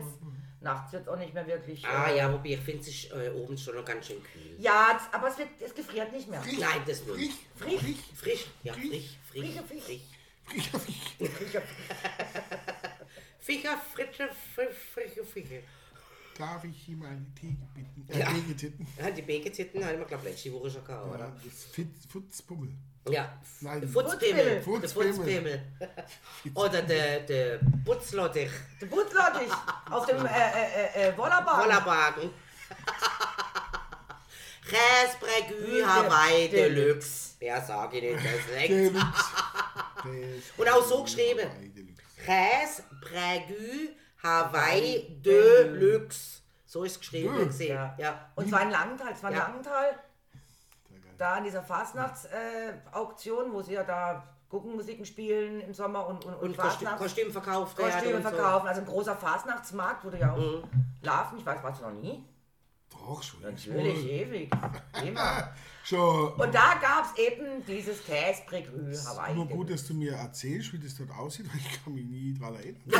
[0.61, 1.85] nachts wird's auch nicht mehr wirklich.
[1.87, 4.55] Ah äh, ja, wobei ich finde es ist äh, oben schon noch ganz schön kühl.
[4.59, 6.41] Ja, es- aber es, wird, es gefriert nicht mehr.
[6.41, 7.15] Frisch, Nein, das nur.
[7.15, 7.79] frisch, Frisch.
[7.79, 8.83] frisch, Frisch, ja, Frisch.
[8.89, 9.83] frisch, frisch, Frische Fisch.
[9.83, 10.01] frisch.
[11.37, 11.61] frischer Fisch.
[13.39, 15.63] Fischer, frische, frische, frische Fische.
[16.39, 18.05] Darf ich ihm eine Theke bitten?
[18.09, 18.27] Äh, Ja.
[18.31, 18.87] Tegetitten.
[18.97, 21.35] Ja, die Begetitten haben wir, glaube ich, letzte Woche schon gehabt, Ja, oder?
[21.43, 21.65] das
[22.09, 22.69] Futzpummel.
[23.09, 23.81] Ja, Nein.
[23.81, 24.61] der Futzpimmel.
[24.61, 25.13] Futzpimmel.
[25.13, 25.61] Der Futzpimmel.
[26.55, 28.51] Oder der, der Putzlottich.
[28.79, 29.51] Der Butzlottich
[29.89, 31.63] auf dem äh, äh, äh, Wollerbahn.
[31.65, 32.29] Wollerbagen.
[34.69, 37.35] Käsebrägü Hawaii Deluxe.
[37.41, 38.61] Ja, sag ich nicht, das
[38.93, 40.57] ist.
[40.57, 41.49] Und auch so geschrieben.
[41.49, 42.03] Hawaii Deluxe.
[42.25, 43.89] Käsebrägü
[44.23, 46.41] Hawaii Deluxe.
[46.65, 47.45] So ist es geschrieben Ja.
[47.45, 47.75] gesehen.
[47.75, 47.95] Ja.
[47.97, 48.29] Ja.
[48.35, 49.11] Und zwar in Langenthal.
[49.11, 49.43] Es war in Ja.
[49.47, 49.99] Langenthal,
[51.17, 56.41] da in dieser Fastnachts-Auktion, wo sie ja da Guckenmusiken spielen im Sommer und, und, und,
[56.49, 58.29] Und Fastnachts- Kostüm verkauft Kostüme und so.
[58.29, 58.33] Mhm.
[58.35, 58.67] verkaufen.
[58.67, 60.63] Also ein großer Fastnachtsmarkt, wo du ja auch
[61.01, 61.37] laufen.
[61.37, 62.23] Ich weiß, warst du noch nie?
[62.91, 63.41] Doch, schon.
[63.41, 64.51] Natürlich, ewig.
[65.05, 65.49] Immer.
[65.83, 66.33] Schon.
[66.33, 69.33] Und da gab es eben dieses Käsebrägü Hawaii.
[69.35, 72.33] Nur gut, dass du mir erzählst, wie das dort aussieht, weil ich kann mich nie
[72.37, 72.81] dran erinnern.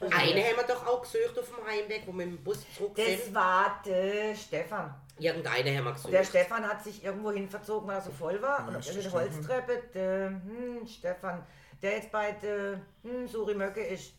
[0.00, 2.94] Eine haben wir doch auch gesucht auf dem Heimweg, wo wir mit dem Bus zurück
[2.96, 3.34] Das sind.
[3.34, 4.94] war der Stefan.
[5.18, 6.12] Irgendeine haben wir gesucht.
[6.12, 8.66] Der Stefan hat sich irgendwo hin verzogen, weil er so voll war.
[8.66, 11.44] und auf der Holztreppe, der hm, Stefan,
[11.82, 14.14] der jetzt bei der hm, Suri Möcke ist.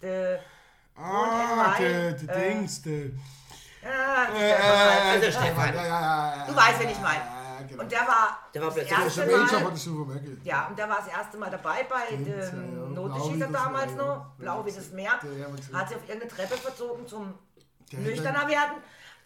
[0.00, 0.40] Der,
[0.94, 3.10] Ah, der, der äh, Dings, der.
[3.82, 5.74] Ja, Äh, Also Stefan.
[5.74, 7.22] Ja, ja, Du weißt, wen ich meine.
[7.68, 7.82] Genau.
[7.82, 9.72] Und der war, Der war das erste Mal,
[10.44, 14.72] ja, und der war das erste Mal dabei bei dem Notenschießer damals noch, Blau wie
[14.72, 17.34] das Meer, hat sich auf irgendeine Treppe verzogen zum
[17.92, 18.76] nüchterner werden,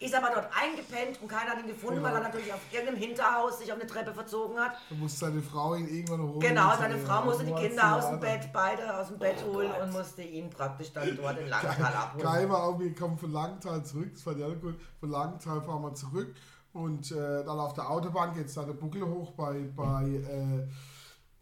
[0.03, 2.07] ist aber dort eingepennt und keiner hat ihn gefunden, Genau.
[2.09, 4.73] weil er natürlich auf irgendeinem Hinterhaus sich auf eine Treppe verzogen hat.
[4.89, 6.39] Da muss seine Frau ihn irgendwann holen.
[6.39, 8.19] Genau, seine Frau musste die Kinder aus dem.
[8.19, 9.81] Bett, beide aus dem Bett Oh holen Gott.
[9.81, 12.23] und musste ihn praktisch dann dort in Langenthal abholen.
[12.23, 14.75] Geil war auch, wir kommen von Langenthal zurück, das war ja cool.
[14.99, 16.33] Von Langenthal fahren wir zurück
[16.73, 20.67] und äh, dann auf der Autobahn geht es dann der Buckel hoch bei, bei äh,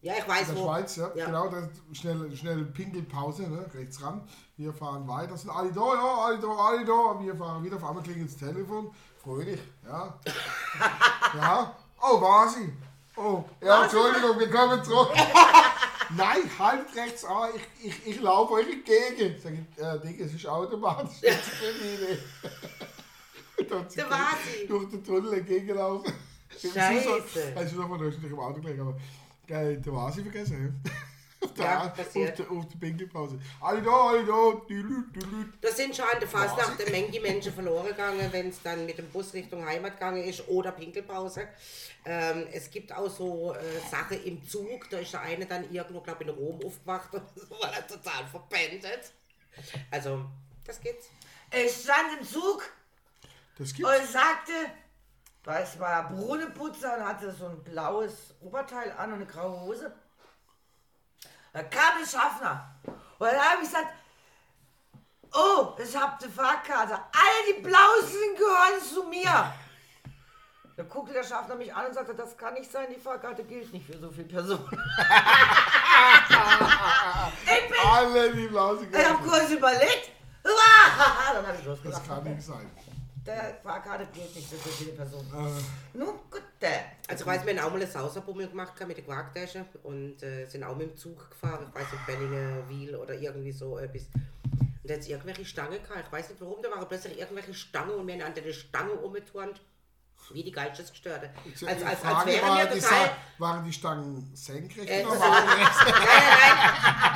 [0.02, 0.68] Ja, ich weiß in der wo.
[0.68, 1.12] Schweiz, ja.
[1.16, 1.26] Ja.
[1.28, 3.70] Genau, das schnell, schnell Pinkelpause, ne?
[3.74, 4.28] rechts ran.
[4.58, 7.20] Wir fahren weiter, sind alle da, ja, alle da, alle da.
[7.24, 8.92] Wir fahren wieder, auf einmal klingelt das Telefon
[9.24, 10.20] Fröhlich, ja.
[11.36, 11.76] ja.
[12.02, 12.74] Oh, war sie?
[13.16, 15.12] Oh, ja, Entschuldigung, wir kommen zurück.
[16.18, 19.40] Nein, halt rechts an, ich, ich, ich laufe euch entgegen.
[19.40, 21.18] Sag ich, äh, Digga, es ist automatisch.
[21.22, 22.18] Jetzt bin
[23.70, 24.66] ich Da war sie.
[24.66, 26.12] durch den Tunnel entgegenlaufen.
[26.50, 27.54] Scheiße.
[27.56, 28.98] Also noch mal im Auto gelegen, aber
[29.48, 30.82] geil, da war sie vergessen.
[30.86, 30.92] ja.
[31.44, 32.38] Auf der, Ja, auf passiert.
[32.38, 33.40] der, auf der Pinkelpause.
[33.62, 34.62] Alle da, alle da.
[34.70, 35.46] Dülü, dülü.
[35.60, 39.00] Da sind schon an der Fastnacht eine Menge Menschen verloren gegangen, wenn es dann mit
[39.00, 41.48] dem Bus Richtung Heimat gegangen ist oder Pinkelpause.
[42.06, 43.58] Ähm, es gibt auch so äh,
[43.90, 47.24] Sachen im Zug, da ist der eine dann irgendwo, glaube ich, in Rom aufgewacht und
[47.36, 49.12] so war er total verpendet.
[49.90, 50.26] Also,
[50.64, 51.08] das geht's.
[51.52, 52.64] Ich stand im Zug
[53.58, 53.92] Das gibt's.
[54.00, 54.52] und sagte,
[55.44, 59.92] das war Brunnenputzer und hatte so ein blaues Oberteil an und eine graue Hose.
[61.54, 62.76] Da kam ein Schaffner.
[62.86, 63.88] Und dann habe ich gesagt,
[65.34, 66.94] oh, ich habe die Fahrkarte.
[66.94, 69.54] Alle die Blausen gehören zu mir.
[70.78, 73.74] Da guckte der Schaffner mich an und sagte, das kann nicht sein, die Fahrkarte gilt
[73.74, 74.66] nicht für so viele Personen.
[77.44, 80.12] ich bin, Alle die Blase ich habe kurz überlegt.
[80.44, 82.08] Dann habe ich Das losgelacht.
[82.08, 82.72] kann nicht sein.
[83.26, 85.30] Der Fahrkarte gilt nicht für so viele Personen.
[85.32, 86.42] Äh, Nun gut.
[87.08, 90.46] Also ich weiß, wir haben auch mal eine Sauserbummel gemacht mit der Quarktasche und äh,
[90.46, 94.04] sind auch mit dem Zug gefahren, ich weiß nicht, Bellinge, Wiel oder irgendwie so etwas.
[94.44, 97.54] Und da hat es irgendwelche Stangen gehabt, ich weiß nicht warum, da waren plötzlich irgendwelche
[97.54, 99.62] Stangen und wir haben an der Stange umgeturnt.
[100.32, 101.32] Wie die Geistesgestörte.
[101.44, 103.10] die Als, als, als Frage wären war, wir die total...
[103.40, 105.72] Waren die Stangen senkrecht Äh, oder waagerecht?
[105.86, 106.58] nein, nein,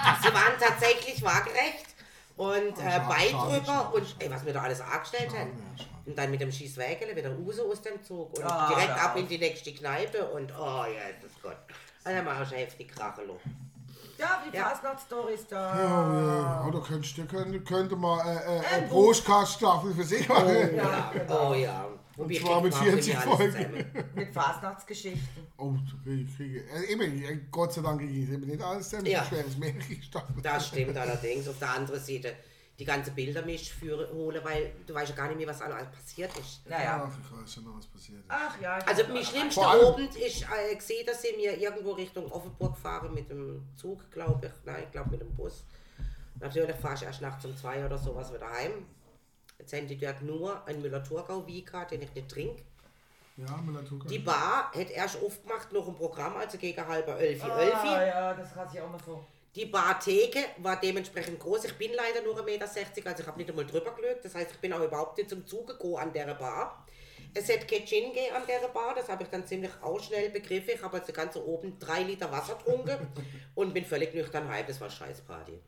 [0.03, 0.15] nein.
[0.23, 1.85] Sie waren tatsächlich waagerecht
[2.35, 5.51] und äh, schade, Bein drüber und ey, was wir da alles angestellt haben.
[6.05, 6.11] Ja.
[6.11, 9.13] Und dann mit dem Schießwägele wieder raus aus dem Zug und Ah, direkt hör ab
[9.15, 9.19] auf.
[9.21, 11.57] in die nächste Kneipe und oh ja, das Gott.
[12.03, 13.39] Also haben wir auch schon heftig Krachelo.
[14.17, 14.69] Ja, die Ja.
[14.69, 15.73] Fastnacht-Stories da.
[15.73, 16.65] Oh, ja.
[16.67, 20.75] oh, da könntest du könnte, könnte mal äh, äh, eine Ein Brustkaststaffel für sich machen.
[20.75, 21.51] Ja, genau.
[21.51, 21.87] Oh ja.
[22.15, 23.51] Und wir zwar kriegen mit überhaupt 40 nicht alles Folgen.
[23.91, 24.09] zusammen.
[24.15, 25.47] Mit Fastnachtsgeschichten.
[25.57, 25.73] Oh,
[26.05, 26.63] kriege, kriege.
[26.73, 29.07] Äh, eben, Gott sei Dank kriege ich eben nicht alles zusammen.
[29.07, 29.19] Ja.
[29.19, 29.25] Ja.
[29.25, 30.41] schweres mehrere Staffeln.
[30.41, 31.47] Das stimmt allerdings.
[31.49, 32.33] Auf der anderen Seite
[32.77, 35.87] die ganze Bilder mich führen, holen, weil du weißt ja gar nicht mehr, was alles
[35.91, 36.61] passiert ist.
[36.67, 37.09] Naja.
[37.09, 38.25] Ach, ich weiß schon noch, was passiert ist.
[38.27, 38.79] Ach ja.
[38.79, 43.13] ich Also mein schlimmster Abend ist äh, gesehen, dass sie mir irgendwo Richtung Offenburg fahren
[43.13, 44.51] mit dem Zug, glaube ich.
[44.65, 45.63] Nein, ich glaube mit dem Bus.
[46.39, 48.85] Natürlich fahre ich erst nachts um zwei oder sowas wieder heim.
[49.57, 52.61] Jetzt haben die dort nur einen Müller-Thurgau-Vika, den ich nicht trinke.
[53.37, 53.59] Ja.
[54.09, 57.87] Die Bar hätte erst aufgemacht, noch im Programm, also gegen halber Elfi, Ah, Elfi.
[57.87, 59.25] ja, das hasse ich auch mal so.
[59.55, 61.63] Die Bartheke war dementsprechend groß.
[61.63, 64.23] Ich bin leider nur 1,60 Meter, also ich habe nicht einmal drüber geschaut.
[64.23, 66.85] Das heißt, ich bin auch überhaupt nicht zum Zuge gekommen an der Bar.
[67.33, 70.71] Es hat gegeben an der Bar, das habe ich dann ziemlich auch schnell begriffen.
[70.75, 72.97] Ich habe also ganz oben drei Liter Wasser getrunken
[73.55, 74.65] und bin völlig nüchtern heim.
[74.67, 75.59] Das war Scheißparty.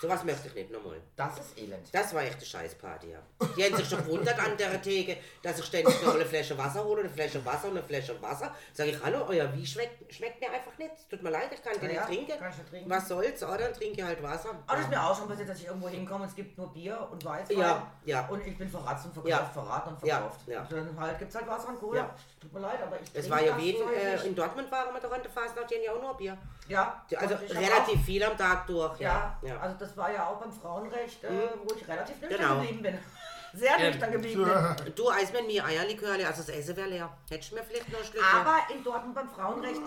[0.00, 0.96] Sowas möchte ich nicht nochmal.
[1.14, 1.86] Das ist elend.
[1.92, 3.18] Das war echt eine Scheißparty, ja.
[3.54, 6.82] Die haben sich schon gewundert an der Theke, dass ich ständig noch eine Flasche Wasser
[6.82, 8.54] hole, eine Flasche Wasser und eine Flasche Wasser.
[8.72, 10.90] Sag ich, hallo, euer Wie schmeckt, schmeckt mir einfach nicht.
[11.10, 12.38] Tut mir leid, ich kann den Ja, nicht trinken.
[12.38, 12.88] kann ich nicht trinken.
[12.90, 13.58] Was soll's, oder?
[13.58, 14.50] Dann trinke ich halt Wasser.
[14.66, 16.72] Aber das ist mir auch schon passiert, dass ich irgendwo hinkomme und es gibt nur
[16.72, 17.58] Bier und Weißwein.
[17.58, 18.26] Ja, ja.
[18.28, 19.44] Und ich bin verratzt und verkauft, Ja.
[19.52, 20.40] verraten und Ja, verkauft.
[20.46, 20.60] ja.
[20.62, 21.96] Und dann halt gibt es halt Wasser und Cola.
[21.98, 22.14] Ja.
[22.40, 24.70] Tut mir leid, aber ich Es war ja das wie in, Zeug äh, in Dortmund
[24.72, 26.38] waren wir doch an der Fasnacht, die haben ja auch nur Bier.
[26.70, 28.98] Ja, Die- Also relativ viel am Tag durch.
[29.00, 29.58] Ja, ja.
[29.58, 31.28] also das war ja auch beim Frauenrecht, äh,
[31.64, 32.60] wo ich relativ nüchtern Genau.
[32.60, 32.98] geblieben bin.
[33.52, 34.94] Sehr nüchtern geblieben bin.
[34.94, 37.10] Du, Eismann, mir Eierlikörle, also das Essen wäre leer.
[37.28, 39.80] Hättest du mir vielleicht noch ein Stück Aber in Dortmund beim Frauenrecht,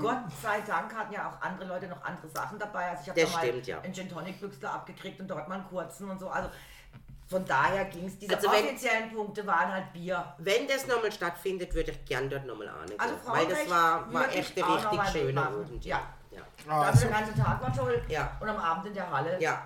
[0.00, 2.88] Gott sei Dank, hatten ja auch andere Leute noch andere Sachen dabei.
[2.90, 3.80] Also ich habe da mal stimmt, ja.
[3.82, 6.28] einen Gin Tonic Büchsler abgekriegt und dort mal einen kurzen und so.
[6.30, 6.48] Also
[7.28, 8.18] von daher ging es.
[8.18, 10.34] Diese Also wenn- offiziellen Punkte waren halt Bier.
[10.38, 12.86] Wenn das nochmal stattfindet, würde ich gern dort nochmal an.
[12.96, 15.40] Also Weil das war, war echt der richtig schöne.
[15.46, 15.84] Abend.
[15.84, 16.00] Ja.
[16.66, 16.72] Ja.
[16.72, 18.02] Ah, Also so, der ganze Tag war toll.
[18.08, 18.36] Ja.
[18.40, 19.40] Und am Abend in der Halle.
[19.40, 19.62] Ja.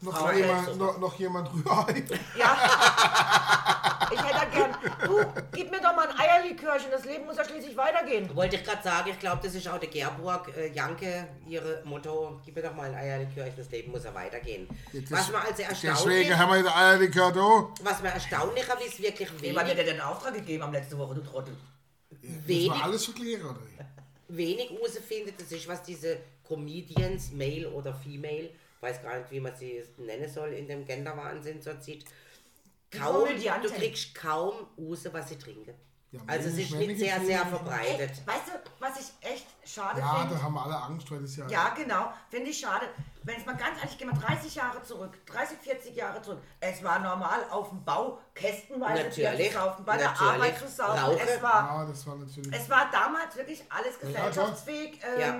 [0.00, 2.04] noch, Frau jemand, noch, noch jemand Rührei.
[2.38, 2.56] Ja.
[4.12, 7.76] Ich hätte gern, du, gib mir doch mal ein Eierlikörchen, das Leben muss ja schließlich
[7.76, 8.34] weitergehen.
[8.36, 12.40] Wollte ich gerade sagen, ich glaube, das ist auch der Gerburg, äh, Janke, ihre Motto,
[12.44, 14.68] gib mir doch mal ein Eierlikörchen, das Leben muss ja weitergehen.
[15.10, 15.96] Was mir also erstaunlich,
[16.28, 17.84] Deswegen haben wir den Eierlikör da.
[17.84, 20.96] was mir erstaunlicher ist, wirklich Wem hat dir wenig, denn den Auftrag gegeben am letzte
[20.98, 21.56] Woche, du Trottel?
[22.10, 22.70] Das Wenig.
[22.70, 23.58] war alles verklären, oder?
[24.28, 29.54] Wenig rausfindet, das ist, was diese Comedians, Male oder Female, weiß gar nicht, wie man
[29.56, 32.04] sie nennen soll, in dem Genderwahnsinn so zieht,
[32.90, 35.74] kaum, du kriegst kaum raus, was sie trinken.
[36.12, 38.10] Ja, also es ist nicht sehr, sehr verbreitet.
[38.24, 40.34] Weißt du, was ich echt schade Ja, finde?
[40.36, 41.46] da haben wir alle Angst, weil das ja.
[41.48, 42.12] Ja, genau.
[42.30, 42.86] Finde ich schade.
[43.22, 46.40] Wenn es mal ganz ehrlich, gehen wir 30 Jahre zurück, 30, 40 Jahre zurück.
[46.60, 50.20] Es war normal auf dem Bau kästenweise Bier Natürlich, zu saufen, bei der.
[50.20, 50.98] Arbeit zu saufen.
[50.98, 51.20] Rauche.
[51.20, 52.52] Es war, Ja, das war natürlich.
[52.54, 55.00] es war damals wirklich alles gesellschaftsfähig.
[55.04, 55.34] ähm, Ja.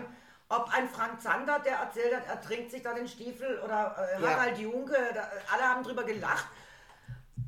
[0.48, 4.22] Ob ein Frank Zander, der erzählt hat, er trinkt sich da den Stiefel oder äh,
[4.22, 4.30] Ja.
[4.30, 6.46] Harald Junke, da, alle haben drüber gelacht.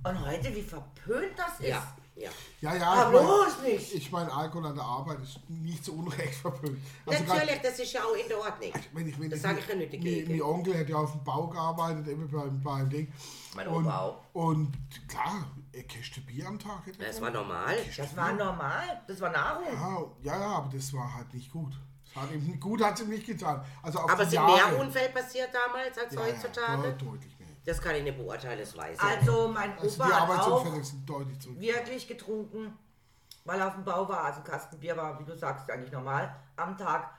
[0.05, 1.77] Und heute, wie verpönt das ist.
[2.20, 2.31] Ja,
[2.74, 2.74] ja.
[2.81, 3.14] Ja, ich
[3.62, 3.94] mein- nicht.
[3.94, 6.78] Ich meine, Alkohol an der Arbeit ist nicht zu Unrecht verpönt.
[7.07, 8.72] Also grad- Natürlich, das ist ja auch in der Ordnung.
[8.92, 10.33] Wenn ich, wenn Das ich, sage ich ja nicht Mein, dagegen.
[10.33, 13.12] mein Onkel hat ja auf dem Bau gearbeitet, eben beim, beim Ding.
[13.54, 14.18] Mein und, Opa auch.
[14.33, 14.72] Und
[15.09, 16.85] klar, eine Kiste Bier am Tag.
[16.87, 17.76] hätte er Das war normal.
[17.96, 19.02] Das war normal.
[19.07, 19.64] Das war Nahrung.
[19.72, 21.72] Ja, ja, ja, aber das war halt nicht gut.
[22.14, 23.64] Das hat ihm, gut hat es ihm nicht getan.
[23.83, 26.88] Also Aber sind Jahre- mehr Unfälle passiert damals als ja, heutzutage?
[26.88, 27.38] Ja, deutlich.
[27.68, 29.02] Das kann ich nicht beurteilen, das weiß ich.
[29.02, 32.72] Also mein Also Opa die hat auch wirklich getrunken,
[33.44, 34.24] weil er auf dem Bau war.
[34.24, 37.11] Also ein Kasten Bier war, wie du sagst, eigentlich normal am Tag.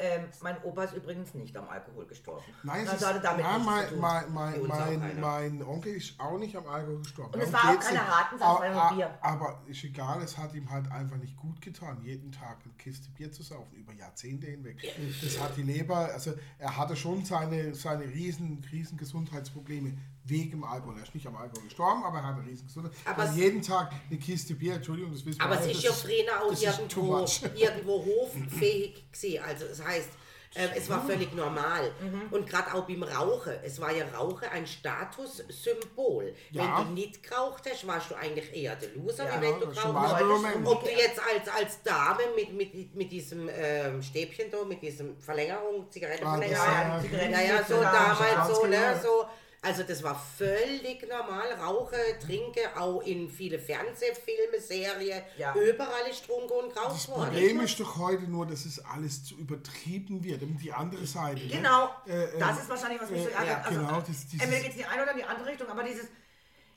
[0.00, 2.44] Ähm, mein Opa ist übrigens nicht am Alkohol gestorben.
[2.62, 6.68] Nein, es ist, damit ja, mein, mein, mein, mein, mein Onkel ist auch nicht am
[6.68, 7.34] Alkohol gestorben.
[7.34, 9.18] Und es war auch keine harten Sachen, aber, sondern Bier.
[9.20, 13.10] aber ist egal, es hat ihm halt einfach nicht gut getan, jeden Tag eine Kiste
[13.10, 14.76] Bier zu saufen, über Jahrzehnte hinweg.
[15.20, 20.96] Das hat die Leber, also er hatte schon seine, seine riesen, riesen Gesundheitsprobleme wegen Alkohol.
[20.98, 22.92] Er ist nicht am Alkohol gestorben, aber er hatte riesen Gesundheit.
[23.04, 25.82] Aber Also es- jeden Tag eine Kiste Bier, Entschuldigung, das wissen wir Aber es ist
[25.82, 27.24] ja früher auch irgendwo,
[27.56, 29.42] irgendwo hoffähig gewesen.
[29.44, 30.08] Also das heißt,
[30.54, 31.90] ähm, es war völlig normal.
[32.00, 32.22] Mhm.
[32.32, 33.52] Und gerade auch beim Rauchen.
[33.62, 36.34] Es war ja Rauchen ein Statussymbol.
[36.50, 36.78] Ja.
[36.78, 39.66] Wenn du nicht geraucht hast, warst du eigentlich eher der Loser, Ja, wie wenn du
[39.68, 40.66] geraucht hast.
[40.66, 45.18] Ob du jetzt als, als Dame mit, mit, mit diesem ähm, Stäbchen da, mit diesem
[45.18, 49.02] Verlängerung, Zigarettenverlängerung, Ah, Ja, Zigaretten- ja, ja, so damals so, ne, genau.
[49.02, 49.26] so.
[49.60, 51.52] Also das war völlig normal.
[51.60, 55.52] Rauchen, trinken, auch in viele Fernsehfilme, Serien, Ja.
[55.54, 57.22] überall ist getrunken und Das geraucht worden.
[57.32, 60.42] Problem ist doch heute nur, dass es alles zu übertrieben wird.
[60.42, 61.40] Und die andere Seite.
[61.44, 61.48] ne?
[61.48, 63.48] Genau, Äh, das ist wahrscheinlich, was mich so äh, ärgert.
[63.48, 65.48] ja, Also, genau, das- dieses- entweder geht es in die eine oder in die andere
[65.48, 66.06] Richtung, aber dieses,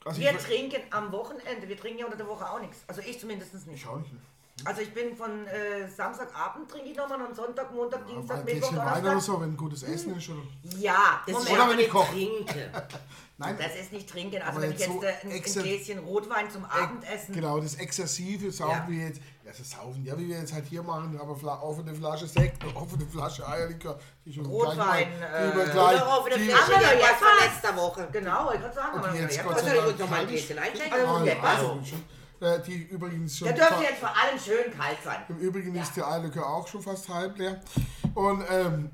[0.03, 2.79] Also wir trinken am Wochenende, wir trinken ja unter der Woche auch nichts.
[2.87, 3.67] Also ich zumindest nicht.
[3.83, 4.11] ich auch nicht.
[4.65, 8.45] Also ich bin von äh, Samstagabend trinke ich nochmal und Sonntag, Montag, Aber Dienstag, ein
[8.45, 9.33] Mittwoch, bisschen weiter oder Donnerstag.
[9.35, 10.29] so, wenn gutes Essen ist.
[10.29, 10.41] Oder?
[10.77, 11.49] Ja, Das Moment.
[11.49, 12.11] ist Oder wenn ich nicht koche.
[12.11, 12.71] trinken.
[13.37, 14.35] Nein, Das ist nicht trinken.
[14.41, 17.33] Also Aber wenn ich jetzt jetzt so äh, ein, ein Gläschen Rotwein zum Abendessen.
[17.33, 18.85] genau, das exzessive saufen Ja.
[18.87, 19.21] wir jetzt.
[19.43, 22.75] Ja, das saufen, ja, wie wir jetzt halt hier machen, aber offene Flasche Sekt, eine
[22.75, 23.99] offene Flasche Eierlikör.
[24.23, 27.09] Die schon Rotwein, gleich mal- die wir äh, gleich- Oder die- Flasche Aber der jetzt
[27.09, 28.07] was von letzter Woche.
[28.11, 30.47] Genau, ich kann sagen, aber jetzt ja, uns noch mal ein kalt ist.
[30.47, 30.93] Gläschen einschenken?
[30.93, 31.91] Also, Ah, jetzt
[32.41, 32.55] ja.
[32.55, 35.21] Äh, die übrigens schon Der dürfte jetzt vor allem schön kalt sein.
[35.29, 37.61] Im Übrigen ist der Eierlikör auch schon fast halb leer.
[38.15, 38.89] Und ähm,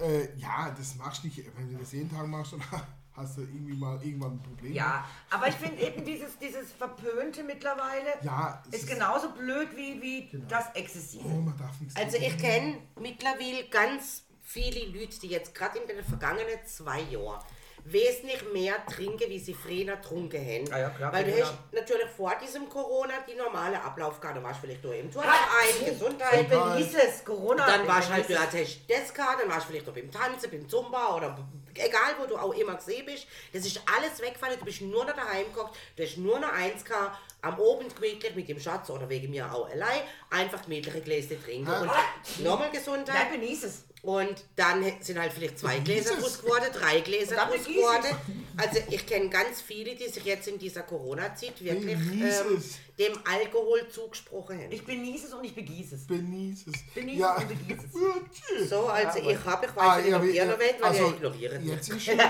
[0.00, 2.62] äh, ja, das machst du nicht, wenn du das jeden Tag machst, dann
[3.16, 4.72] hast du irgendwie mal irgendwann ein Problem.
[4.72, 10.00] Ja, aber ich finde eben dieses, dieses Verpönte mittlerweile Ja, ist ist- genauso blöd wie,
[10.00, 11.24] wie das Exzessive.
[11.26, 15.86] Oh, man darf nichts Also ich kenne mittlerweile ganz viele Leute, die jetzt gerade in
[15.88, 17.42] den vergangenen zwei Jahren
[17.84, 20.72] wesentlich mehr trinken, wie sie früher getrunken haben.
[20.72, 21.46] Ah ja, klar, Weil du Corona.
[21.46, 24.38] hast natürlich vor diesem Corona die normale Ablauf gehabt.
[24.38, 26.40] Du warst vielleicht durch im Turnverein, Gesundheit.
[26.42, 27.66] Ich genieße es, Corona.
[27.66, 30.68] Dann warst halt, du hattest das gehabt, dann warst du vielleicht noch beim Tanzen, beim
[30.68, 31.36] Zumba oder
[31.74, 33.26] egal wo du auch immer gesehen bist.
[33.52, 36.84] Das ist alles weggefallen, du bist nur noch daheim gekocht, du hast nur noch eins
[36.84, 41.34] gehabt, am Abend gemütlich mit dem Schatz oder wegen mir auch allein, einfach gemütliche Gläser
[41.42, 41.90] trinken und
[42.44, 42.78] nochmal es.
[42.78, 43.30] Gesundheit.
[43.30, 43.84] Nein, genieße es.
[44.04, 47.64] Und dann sind halt vielleicht zwei Gläser draus geworden, drei Gläser es.
[47.64, 48.14] geworden.
[48.54, 52.62] Also ich kenne ganz viele, die sich jetzt in dieser Corona-Zeit wirklich ähm,
[52.98, 54.70] dem Alkohol zugesprochen haben.
[54.72, 56.06] Ich genieße es und ich begieße es.
[56.06, 56.94] Genieß es.
[56.94, 57.36] Genieß ja.
[57.38, 57.78] es und genieß
[58.60, 58.68] es.
[58.68, 60.90] So, also Ja, ich habe, ich weiß Ah, nicht, ja, ob ihr noch wollt, weil
[60.90, 61.62] also, ihr ignoriert.
[61.62, 62.28] Jetzt ist schon der,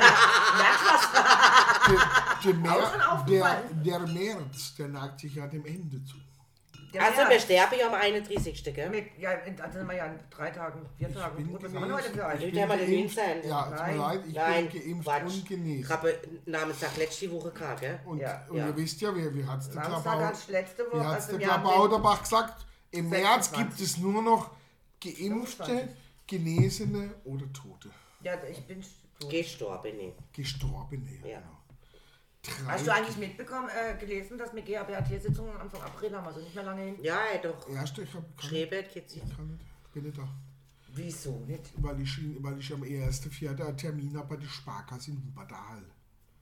[2.44, 6.14] der, Mer, der, der März, der neigt sich ja dem Ende zu.
[6.94, 7.30] Der Also März.
[7.30, 8.74] wir sterben ja am 31.
[8.74, 8.88] Gell?
[8.90, 9.30] Mit, ja,
[9.62, 11.36] also sind wir ja in drei Tagen, vier Tagen.
[11.36, 12.40] bin Gut, was haben wir heute für einen?
[12.40, 13.16] Heute haben wir den geimpft.
[13.16, 13.48] 19.
[13.50, 15.22] Ja, tut mir leid, ich Nein, bin geimpft Quatsch.
[15.24, 15.88] und Ich genesen.
[15.88, 18.00] habe Namenstag letzte Woche gehabt, gell?
[18.06, 18.46] Und, Ja.
[18.48, 18.66] und Ja.
[18.68, 21.48] ihr wisst ja, wie, wie hat es der Klabau, letzte Woche, wie hat's also der
[21.48, 22.66] Klabauterbach gesagt?
[22.92, 23.58] Im März 26.
[23.58, 24.50] gibt es nur noch
[25.02, 25.88] Geimpfte, 25.
[26.26, 27.90] Genesene oder Tote.
[28.22, 28.82] Ja, ich bin
[29.20, 29.30] tot.
[29.30, 29.96] Gestorben.
[29.96, 30.12] nee.
[30.32, 31.28] Gestorbene, ja.
[31.28, 31.38] Ja.
[31.38, 31.58] genau.
[32.44, 36.54] Drei, Hast du eigentlich mitbekommen, äh, gelesen, dass mit GABAT-Sitzungen Anfang April haben, also nicht
[36.54, 36.98] mehr lange hin?
[37.02, 37.68] Ja, doch.
[37.70, 39.36] Erste, ich hab, kann, Schreiben geht's nicht.
[39.36, 40.28] kann nicht, bin nicht da.
[40.88, 41.72] Wieso nicht?
[41.76, 43.48] Weil ich, weil ich am 1.4.
[43.48, 45.82] einen Termin habe bei der Sparkasse in Wuppertal.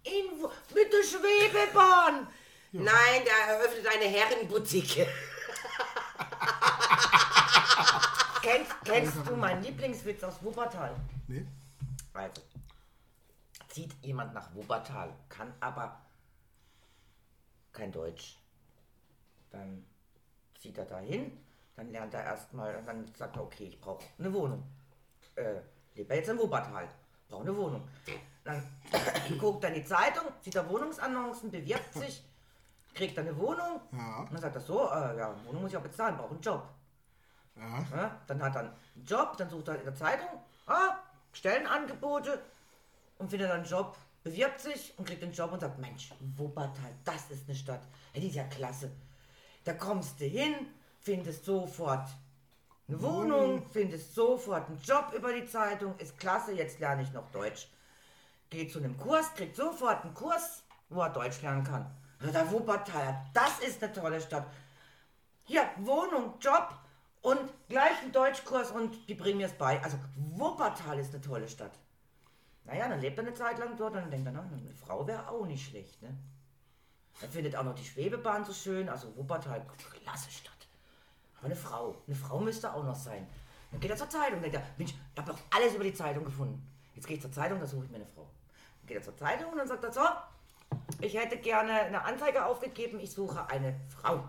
[0.02, 0.40] In,
[0.74, 2.26] mit der Schwebebahn!
[2.72, 5.06] Nein, der eröffnet eine Herrenboutique.
[8.42, 10.96] Kennst, kennst du meinen Lieblingswitz aus Wuppertal?
[11.28, 11.46] Ne?
[12.12, 12.42] Also,
[13.72, 15.98] zieht jemand nach Wuppertal, kann aber
[17.72, 18.38] kein Deutsch.
[19.50, 19.84] Dann
[20.60, 21.38] zieht er dahin,
[21.74, 24.62] dann lernt er erstmal, und dann sagt er, okay, ich brauche eine Wohnung.
[25.36, 25.60] Äh,
[25.94, 26.86] lebt jetzt in Wuppertal,
[27.28, 27.88] brauche eine Wohnung.
[28.44, 28.62] Dann
[29.38, 32.22] guckt er in die Zeitung, sieht er Wohnungsannoncen, bewirbt sich,
[32.94, 33.80] kriegt er eine Wohnung.
[33.92, 34.18] Ja.
[34.20, 36.68] Und dann sagt er so, äh, ja, Wohnung muss ich auch bezahlen, brauche einen Job.
[37.56, 37.84] Ja.
[37.96, 40.28] Ja, dann hat er einen Job, dann sucht er in der Zeitung,
[40.66, 40.98] ah,
[41.32, 42.42] Stellenangebote
[43.22, 46.92] und findet dann einen Job bewirbt sich und kriegt den Job und sagt, Mensch, Wuppertal,
[47.04, 47.82] das ist eine Stadt.
[48.14, 48.90] Ja, die ist ja klasse.
[49.64, 50.54] Da kommst du hin,
[51.00, 52.08] findest sofort
[52.88, 57.30] eine Wohnung, findest sofort einen Job über die Zeitung, ist klasse, jetzt lerne ich noch
[57.30, 57.68] Deutsch.
[58.50, 61.90] Geht zu einem Kurs, kriegt sofort einen Kurs, wo er Deutsch lernen kann.
[62.20, 64.46] Der Wuppertal, das ist eine tolle Stadt.
[65.44, 66.74] Hier, Wohnung, Job
[67.22, 69.82] und gleich einen Deutschkurs und die bringen mir es bei.
[69.82, 71.72] Also Wuppertal ist eine tolle Stadt.
[72.64, 75.06] Naja, dann lebt er eine Zeit lang dort und dann denkt er, na, eine Frau
[75.06, 76.16] wäre auch nicht schlecht, ne?
[77.20, 79.64] Er findet auch noch die Schwebebahn so schön, also Wuppertal,
[80.02, 80.52] klasse Stadt.
[81.36, 83.28] Aber eine Frau, eine Frau müsste auch noch sein.
[83.70, 85.94] Dann geht er zur Zeitung und denkt er, Mensch, ich habe doch alles über die
[85.94, 86.66] Zeitung gefunden.
[86.94, 88.28] Jetzt gehe ich zur Zeitung, da suche ich mir eine Frau.
[88.80, 90.02] Dann geht er zur Zeitung und dann sagt er so,
[91.00, 94.28] ich hätte gerne eine Anzeige aufgegeben, ich suche eine Frau.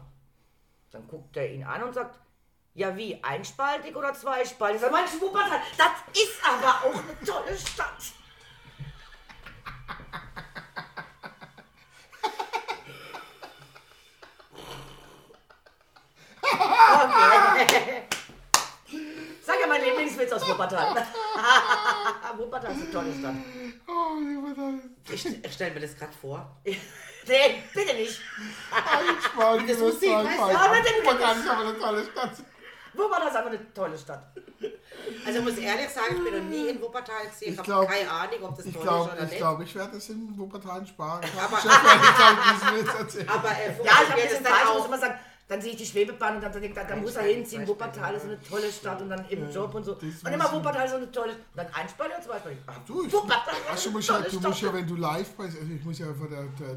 [0.92, 2.20] Dann guckt er ihn an und sagt,
[2.74, 4.82] ja wie, einspaltig oder zweispaltig?
[4.82, 8.14] Sag, Mensch, Wuppertal, das ist aber auch eine tolle Stadt.
[17.54, 18.04] Okay.
[19.42, 20.96] Sag ja mein Lieblingswitz aus Wuppertal.
[22.38, 23.36] Wuppertal ist eine tolle Stadt.
[23.88, 24.80] Oh, Wuppertal.
[25.12, 26.58] Ich, stelle mir das gerade vor.
[27.26, 28.20] Nee, bitte nicht.
[29.24, 32.32] Spannend, Das muss ich, aber Wuppertal ist aber eine tolle Stadt.
[32.94, 34.34] Wuppertal ist einfach eine tolle Stadt.
[35.26, 37.54] Also ich muss ehrlich sagen, ich bin noch nie in Wuppertal gesehen.
[37.54, 39.38] Ich habe glaub- keine Ahnung, ob das toll glaube, ist oder ich, nicht.
[39.38, 41.22] glaub, ich werde es in Wuppertal sparen.
[41.40, 43.30] Aber- ich glaube, erzählen.
[43.30, 44.86] Aber äh, Ja, ich funktioniert habe das bisschen dann falsch, muss auch?
[44.88, 45.20] immer sagen,
[45.54, 47.68] dann sehe ich die Schwebebahn und dann denke ich, da, da muss er hinziehen.
[47.68, 49.94] Wuppertal ist eine tolle Stadt und dann im Job und so.
[49.94, 52.60] Und immer Wuppertal ist so eine tolle und dann Einspaltung und Zweispaltung.
[52.66, 54.74] Ach, Du, ich, Wuppertal ach, du musst ja, du musst ja, Stadt.
[54.74, 56.70] wenn du live bist, also ich muss ja vor der, der,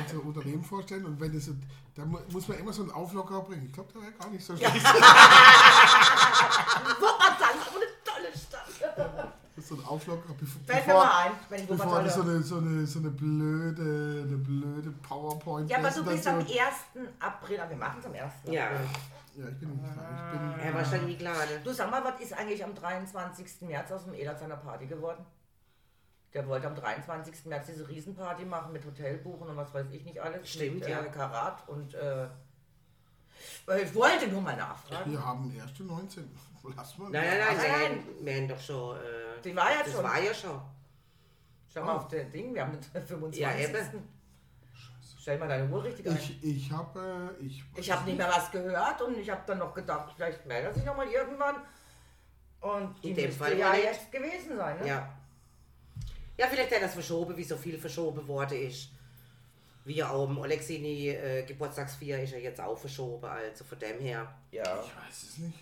[0.00, 1.50] unser Unternehmen vorstellen und wenn das
[1.94, 3.64] da mu- muss man immer so einen Auflocker bringen.
[3.66, 4.74] Ich glaube, der wäre gar nicht so schlecht.
[7.00, 9.32] Wuppertal ist eine tolle Stadt.
[9.56, 12.20] Das ist so ein Auflocker, bevor, Fällt mir mal ein, wenn ich bevor das so
[12.20, 16.98] eine, so eine, so eine blöde, eine blöde PowerPoint Ja, aber du bist am Präsentation-
[16.98, 17.08] 1.
[17.20, 18.32] April, aber wir machen es am 1.
[18.44, 18.66] Ja.
[18.66, 18.80] April.
[19.36, 20.32] Ja, ich bin nicht klar.
[20.32, 21.34] Ich bin, Er war schon nie klar?
[21.64, 23.62] Du sag mal, was ist eigentlich am 23.
[23.62, 25.24] März aus dem Elat seiner Party geworden?
[26.34, 27.46] Der wollte am 23.
[27.46, 30.46] März diese Riesenparty machen mit Hotel buchen und was weiß ich nicht alles.
[30.50, 31.00] Stimmt, mit, ja.
[31.00, 32.28] Äh, Karat und äh,
[33.82, 35.12] ich wollte nur mal nachfragen.
[35.12, 36.30] wir haben erst den 19.
[36.76, 37.10] Lass mal.
[37.10, 37.82] Nein, nein, nein, Nein, wir nein.
[37.82, 38.96] haben- wir haben doch schon.
[38.96, 39.00] Äh,
[39.44, 40.02] Die war ja das schon.
[40.04, 40.60] war ja schon.
[41.72, 43.40] Schau mal auf das Ding, wir haben den 25.
[43.40, 44.08] Ja, eben.
[45.20, 46.16] Stell mal deine Uhr richtig ein.
[46.16, 47.34] Ich, ich habe.
[47.40, 50.46] Äh, ich Ich habe nicht mehr was gehört und ich habe dann noch gedacht, vielleicht
[50.46, 51.56] meldet er sich noch mal irgendwann.
[52.60, 53.84] Und die In dem müsste Fall ja wohl nicht.
[53.84, 54.86] jetzt gewesen sein, ne?
[54.88, 55.12] Ja.
[56.38, 58.90] Ja, vielleicht hat das verschoben, wie so viel verschoben worden ist.
[59.84, 64.32] Wie auch im Olexini äh, Geburtstagsfeier ist ja jetzt auch verschoben, also von dem her.
[64.50, 64.62] ja.
[64.62, 65.58] Ich weiß es nicht.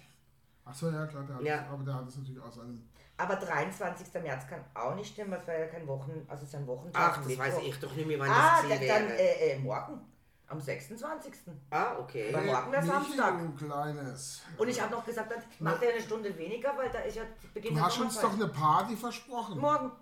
[0.64, 1.54] Achso, ja, klar, der hat Ja.
[1.56, 2.82] Es, aber der hat es natürlich aus einem.
[3.16, 4.22] Aber 23.
[4.22, 6.66] März kann auch nicht stimmen, weil es ja kein Wochen, also es ist ja ein
[6.66, 7.02] Wochentag.
[7.12, 7.44] Ach, das Mittwoch.
[7.44, 10.00] weiß ich doch nicht mehr, wann Ah, das Ziel dann äh, äh, morgen,
[10.48, 11.32] am 26.
[11.70, 12.32] ah, okay.
[12.32, 13.38] Weil morgen wäre Michi, Samstag.
[13.58, 14.42] du Kleines.
[14.58, 17.22] Und ich habe noch gesagt, dann macht er eine Stunde weniger, weil da ist ja
[17.52, 19.60] Beginn Du der hast uns doch eine Party versprochen.
[19.60, 19.92] Morgen.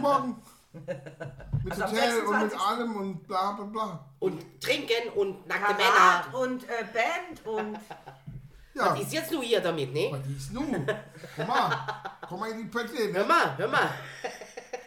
[0.00, 0.42] Morgen.
[0.72, 2.60] Mit Also Hotel und mit 26..
[2.60, 4.04] allem und bla bla bla.
[4.20, 6.38] Und trinken und nackte Karat Männer.
[6.38, 7.78] und äh, Band und
[8.74, 10.08] Ja, Ist jetzt nur ihr damit, ne?
[10.10, 10.86] was ist nun?
[11.36, 11.86] Komm mal,
[12.26, 12.94] komm mal in die Pötte.
[13.12, 13.28] Hör Ne?
[13.28, 13.90] mal, hör mal.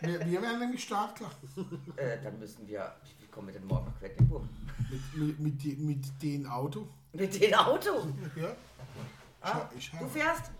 [0.01, 1.31] Wir, wir werden nämlich startklar.
[1.95, 4.43] äh, dann müssen wir, wie kommen wir denn morgen nach Quedlinburg?
[4.89, 6.87] Mit, mit, mit, mit dem Auto.
[7.13, 8.07] Mit dem Auto.
[8.35, 8.55] Ja.
[9.41, 10.51] Ah, ich du fährst?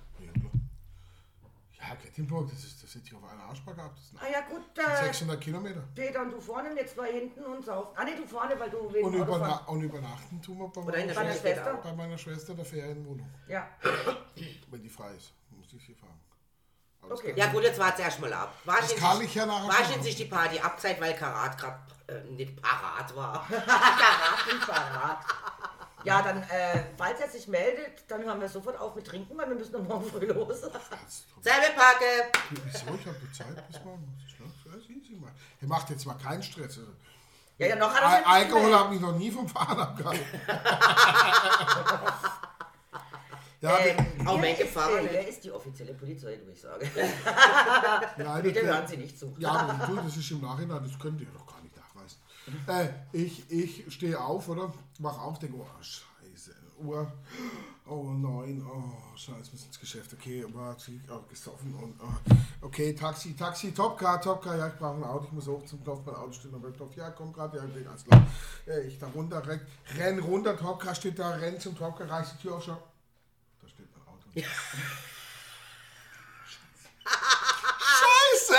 [1.87, 3.97] Ja, Kettenburg, das, ist, das hätte ich auf einen Arschback gehabt.
[3.99, 5.83] Das sind Ah ja gut, äh, 600 Kilometer.
[5.93, 7.91] Peter und du vorne, wir zwei hinten und saufen.
[7.95, 10.81] Ah ne, du vorne, weil du wegen Und, Autofahren- überna und übernachten tun wir bei
[10.81, 11.49] Oder in meiner, der Schwester.
[11.63, 11.79] Schwester?
[11.83, 13.29] bei meiner Schwester der Ferienwohnung.
[13.47, 13.67] Ja,
[14.71, 16.19] Wenn die frei ist, muss ich sie fahren.
[17.01, 17.29] Aber das Okay.
[17.29, 18.55] kann- Ja gut, jetzt wart's erstmal ab.
[18.65, 20.01] War Das kann ich ja nachher War machen.
[20.01, 23.45] sich die Party abzeit, weil Karat gerade äh, nicht parat war.
[24.67, 25.19] Parat.
[26.05, 29.49] Ja, dann, äh, falls er sich meldet, dann hören wir sofort auf mit Trinken, weil
[29.49, 30.61] wir müssen dann morgen früh los.
[31.41, 32.29] Selbe Packe.
[32.51, 32.95] Wieso?
[32.99, 34.15] Ich habe Zeit bis morgen.
[34.39, 35.29] Noch-.
[35.61, 36.79] Er macht jetzt mal keinen Stress.
[37.57, 40.25] Ja, ja, noch hat er Alkohol hat mich noch nie vom Fahren abgehalten.
[43.61, 45.13] ja, Ähm, Auch Fahrer nicht.
[45.13, 46.85] wer ist die offizielle Polizei, du ich sage?
[48.17, 49.33] nein, Bitte hören Sie nicht zu.
[49.39, 51.54] Ja, aber du, das ist im Nachhinein, das könnt ihr doch.
[52.67, 54.73] Äh, ich ich stehe auf, oder?
[54.99, 56.55] Mach auf, denke, oh, scheiße.
[56.77, 57.11] Uhr,
[57.87, 60.13] oh nein, oh, scheiße, muss ins Geschäft.
[60.13, 60.75] Okay, war
[61.09, 65.31] oh, gesoffen und, oh, okay, Taxi, Taxi, Topcar, Topcar, ja, ich brauche ein Auto, ich
[65.31, 66.95] muss hoch zum Knopf, mein Auto steht noch beim Knopf.
[66.97, 68.27] Ja, komm gerade, ja, ich bin ganz klar.
[68.67, 69.61] Äh, ich da runter, renn,
[69.97, 72.77] renn runter, Topcar steht da, renn zum Topcar, reiß die Tür auf, schau.
[73.61, 74.27] Da steht mein Auto.
[78.45, 78.57] Scheiße!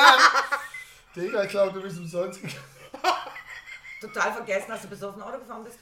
[1.15, 2.65] Digga, ich glaube, du bist umsonst gegangen.
[4.01, 5.79] Total vergessen, dass du besoffen Auto gefahren bist.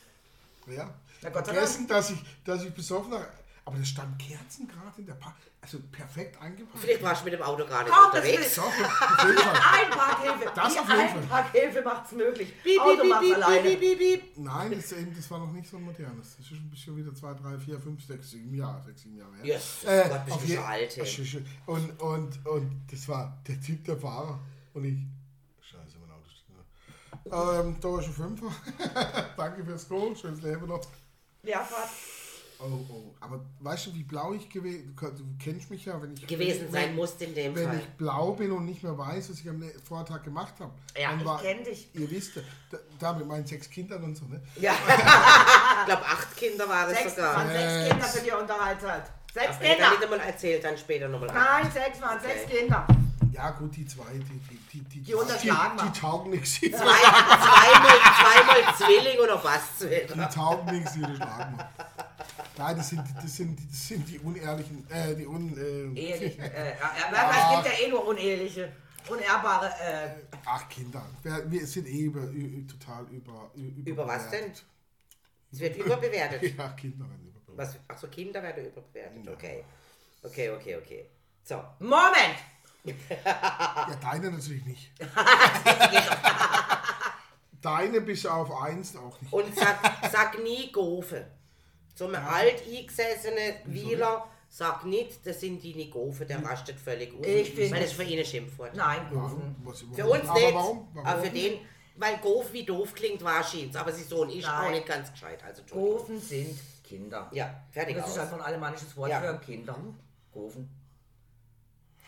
[0.67, 0.89] Ja.
[1.23, 3.27] Na Gott sei Vergessen, dass ich, dass ich besoffen war.
[3.67, 5.37] Aber da standen Kerzen gerade in der Park.
[5.63, 6.79] Also perfekt eingepackt.
[6.79, 8.55] Vielleicht warst du mit dem Auto gar nicht Komm, das unterwegs.
[8.57, 9.83] Doch, auf jeden Fall.
[9.83, 10.53] Einparkhilfe.
[10.55, 11.09] Das auf jeden Fall.
[11.23, 12.63] Einparkhilfe macht's möglich.
[12.63, 13.63] Piep, Auto piep, macht's piep, alleine.
[13.71, 14.37] piep, piep, piep.
[14.39, 16.37] Nein, das, eben, das war noch nicht so ein modernes.
[16.37, 19.35] Das ist schon- schon wieder 2, 3, 4, 5, 6, 7 Jahre, 6, 7 Jahre
[19.37, 19.45] her.
[19.47, 20.99] Yes, Gott, bist du alt.
[21.65, 24.39] Und, und, und das war der Typ, der Fahrer.
[24.75, 24.99] Und ich,
[25.63, 27.14] scheiße, mein Auto steht noch.
[27.27, 28.51] Ähm, da ist ein Fünfer.
[29.37, 30.81] Danke fürs Go, schönes Leben noch.
[31.43, 31.89] Ja, Fahrt.
[32.61, 33.15] Oh, oh.
[33.21, 36.71] Aber weißt du, wie blau ich gewesen du, du kennst mich ja, wenn ich Gewesen
[36.71, 37.79] sein musst in dem Wenn Fall.
[37.79, 40.73] ich blau bin und nicht mehr weiß, was ich am ne- Vortag gemacht habe.
[40.97, 41.89] Ja, dann ich war- kenn dich.
[41.95, 42.37] Ihr wisst,
[42.71, 44.41] da, da mit meinen sechs Kindern und so, ne?
[44.57, 44.73] Ja.
[44.89, 47.37] ich glaube, acht Kinder waren es Sechs, sogar.
[47.37, 47.89] waren sechs Sechs.
[47.91, 49.11] Kinder für die Unterhaltszeit.
[49.35, 50.15] Sechs hätte er nicht Kinder.
[50.15, 51.29] einmal erzählt, dann später nochmal.
[51.35, 52.87] Nein, sechs waren sechs Kinder.
[53.35, 55.91] Ja, gut, die zwei, die, die, die, die, Die unterschlagen die, wir.
[55.91, 56.55] die taugen nichts.
[56.61, 59.63] Zwei, zweimal, zweimal Zwilling oder was?
[59.81, 61.69] die taugen nichts, die unterschlagen wir.
[62.57, 66.39] Nein, das sind, das sind, das sind die unehrlichen, äh, die un, äh, Ehelich.
[66.39, 68.73] Äh, es gibt ja eh nur uneheliche,
[69.09, 69.67] unehrbare.
[69.81, 70.11] Äh,
[70.45, 71.05] Ach, Kinder.
[71.25, 72.21] Wir, wir sind eh über,
[72.69, 74.53] total über, ü- Über was denn?
[75.51, 76.41] Es wird überbewertet.
[76.57, 77.57] Ja, Kinder werden überbewertet.
[77.57, 77.77] Was?
[77.97, 79.29] Achso, Kinder werden überbewertet.
[79.29, 79.65] Okay.
[80.23, 81.11] Okay, okay, okay.
[81.43, 81.57] So.
[81.81, 82.37] Moment!
[82.85, 84.91] Ja, deine natürlich nicht.
[87.63, 89.33] deine bis auf eins auch nicht.
[89.33, 89.79] Und sag,
[90.13, 91.27] sag nie Gofe.
[91.95, 97.15] So ein alt eingesessene Wieler, sag nicht, das sind die nicht Gofe, der rastet völlig
[97.19, 97.25] aus.
[97.27, 98.75] Ich find- Weil das ist für ihn ein Schimpfwort.
[98.75, 99.09] Nein?
[99.11, 99.57] Gofen.
[99.95, 100.55] Für uns aber nicht.
[100.55, 100.89] Warum?
[100.93, 101.07] warum?
[101.07, 101.59] Aber für den,
[101.97, 103.77] weil Gof wie doof klingt, war Schiens.
[103.77, 105.43] Aber sein Sohn ist auch nicht ganz gescheit.
[105.45, 105.63] Also.
[105.71, 107.31] Gofen sind Kinder.
[107.33, 108.19] Ja, fertig Das ist aus.
[108.25, 109.21] einfach ein alemannisches Wort Ja.
[109.21, 109.77] für Kinder.
[110.33, 110.69] Gofen.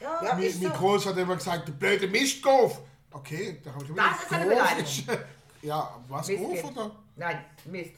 [0.01, 0.37] Ja, Ja.
[0.39, 0.79] Ist Mein so.
[0.79, 2.79] Groß hat immer gesagt, du blöde Mistgolf.
[3.11, 5.19] Okay, da habe ich immer Das ist eine Golf Beleidigung.
[5.63, 6.77] Ja, was Golf Mistkind.
[6.77, 6.97] oder?
[7.17, 7.91] Nein, Mist.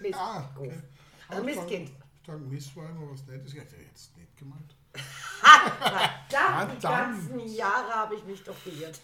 [0.00, 0.14] Mist.
[0.18, 0.80] Ah, okay.
[1.28, 1.88] Also Mistkind.
[1.90, 3.52] Ich dachte, Mist war immer was Nettes.
[3.54, 4.74] Ich dachte, jetzt nicht gemeint.
[6.28, 6.82] Da, die Verdammt.
[6.82, 9.00] ganzen Jahre habe ich mich doch geirrt.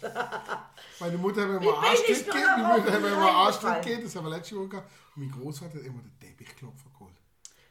[0.99, 2.43] Meine Mutter hat mir immer Arschtritt gegeben.
[2.45, 3.31] Darauf Mutter hat mir immer?
[3.31, 4.03] Arschtritt gegeben.
[4.03, 4.91] Das haben wir letzte Woche gehabt.
[5.15, 7.13] Und mein Großvater hat immer den Teppichklopfer geholt.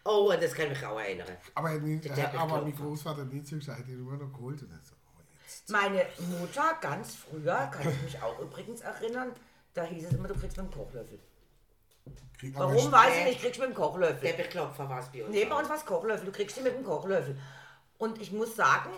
[0.07, 1.27] Oh, das kann mich auch erinnern.
[1.55, 4.63] Aber, er aber mein Großvater hat nie er hat ihn immer noch geholt.
[4.63, 5.69] Und so, oh, jetzt.
[5.71, 6.07] Meine
[6.39, 9.33] Mutter, ganz früher, kann ich mich auch übrigens erinnern,
[9.75, 11.19] da hieß es immer, du kriegst mit dem Kochlöffel.
[12.39, 14.21] Krieg Warum ich- weiß ich nicht, kriegst du mit dem Kochlöffel.
[14.21, 15.35] Teppichklopfer war es bei uns.
[15.35, 15.59] Nee, bei auch.
[15.61, 16.27] uns war es Kochlöffel.
[16.27, 17.37] Du kriegst sie mit dem Kochlöffel.
[17.99, 18.91] Und ich muss sagen,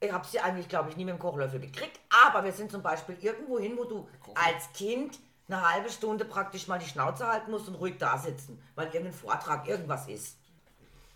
[0.00, 1.98] ich habe sie eigentlich, glaube ich, nie mit dem Kochlöffel gekriegt.
[2.26, 6.68] Aber wir sind zum Beispiel irgendwo hin, wo du als Kind eine halbe Stunde praktisch
[6.68, 10.38] mal die Schnauze halten musst und ruhig da sitzen, weil irgendein Vortrag, irgendwas ist.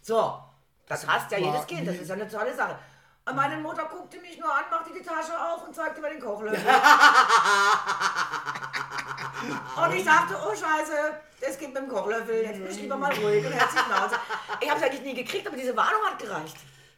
[0.01, 0.43] So,
[0.87, 1.87] das hasst ja jedes Kind.
[1.87, 2.79] Das ist ja eine tolle Sache.
[3.29, 6.21] Und meine Mutter guckte mich nur an, machte die Tasche auf und zeigte mir den
[6.21, 6.65] Kochlöffel.
[9.85, 13.13] und ich sagte, oh Scheiße, das geht mit dem Kochlöffel, jetzt bin ich lieber mal
[13.13, 14.15] ruhig und hält sich Schnauze.
[14.61, 16.57] Ich habe es eigentlich nie gekriegt, aber diese Warnung hat gereicht.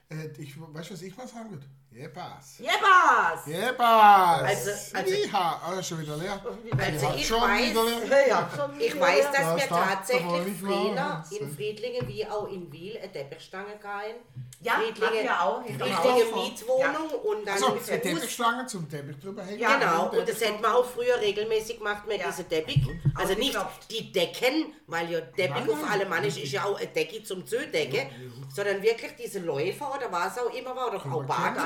[0.08, 1.66] Äh, ich, weißt du, was ich mal sagen würde?
[2.00, 2.58] Jepas.
[2.58, 3.46] Jeppers!
[3.46, 4.42] Jepas.
[4.42, 5.60] Also- also- Yeeha.
[5.78, 6.40] Oh, schon wieder leer.
[6.78, 8.26] Also hat ich schon weiß- wieder leer.
[8.28, 11.54] Ja, Ich weiß, dass Das wir tatsächlich wahr in.
[11.54, 14.16] Friedlingen wie auch in Wiel eine Teppichstange gehauen.
[14.62, 15.62] Ja, hatten wir auch.
[15.62, 16.18] Haus.
[16.34, 17.86] Mietwohnung und dann Also, Fuß.
[17.86, 19.58] Teppichstange zum Teppich drüber hängen.
[19.58, 22.26] Ja, Genau, Und das hätten wir auch früher regelmäßig gemacht mit Ja.
[22.28, 22.82] diese Teppich.
[23.14, 23.58] Also nicht
[23.90, 25.90] die Decken, weil ja Teppich Nein, auf.
[25.90, 28.10] Alemannisch ist ja auch eine Decke zum Zudecke,
[28.54, 31.56] sondern wirklich diese Läufer oder was auch immer war, oder auch man Bad,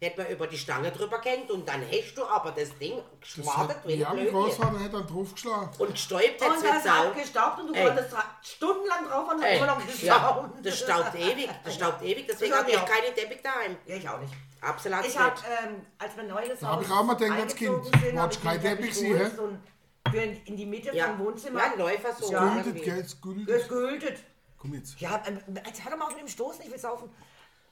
[0.00, 3.34] hätte man über die Stange drüber gehängt und dann hast du aber das Ding Das
[3.34, 4.28] geschwadet hat, wie ja, ein mein.
[4.30, 5.68] Großvater hat dann draufgeschlagen.
[5.78, 6.90] Und gestäubt Und hat's das nicht Sau.
[6.90, 7.86] hat gestaubt und du Ey.
[7.86, 10.66] konntest stundenlang drauf und Ey, immer noch ja, gestaubt.
[10.66, 13.76] das staubt ewig, das staubt ewig, deswegen Das habe ich hab ich keine Teppich daheim.
[13.86, 14.32] Ja, ich auch nicht.
[14.60, 15.44] Absolut Ich habe, nicht.
[15.64, 18.22] ähm, als wir neues Da hab ich auch mal gedacht, als eingezogen Kind, sind, hab
[18.22, 19.36] wolltest ich kein einen Teppich geholt, sehen, hä?
[19.36, 19.62] so ein-
[20.10, 21.60] Für in, in die Mitte Ja, vom Wohnzimmer.
[21.60, 22.32] ja, ein Läufer so.
[22.32, 22.54] Ja.
[22.62, 22.98] Gültet, gell?
[22.98, 23.68] Es gültet.
[23.68, 24.18] Gegültet.
[24.58, 24.98] Komm jetzt.
[25.00, 27.10] Ja, ähm, jetzt hör doch mal auf mit dem Stoßen, ich will saufen.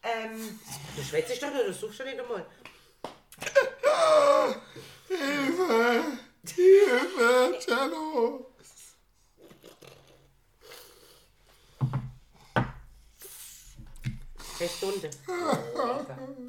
[0.03, 0.59] Ähm,
[0.97, 2.45] Du schwätzt doch nicht, du suchst schon nicht einmal.
[5.09, 6.19] Hilfe!
[6.45, 7.59] Hilfe!
[7.61, 8.47] Cello!
[14.61, 15.11] Eine Stunde.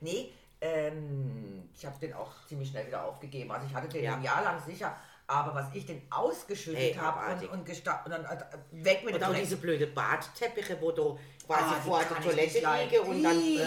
[0.00, 3.50] nee, ähm, ich habe den auch ziemlich schnell wieder aufgegeben.
[3.52, 4.14] Also ich hatte den Ja.
[4.16, 4.96] ein Jahr lang sicher.
[5.28, 8.38] Aber was ich den ausgeschüttet Hey, habe und, und, gesta- und dann äh,
[8.72, 12.08] weg mit Und dem auch diese blöde Badteppiche, wo du quasi Ah, die vor kann
[12.08, 12.90] der ich Toilette nicht leiden.
[12.90, 13.40] liege und dann.
[13.40, 13.66] Ih, Äh,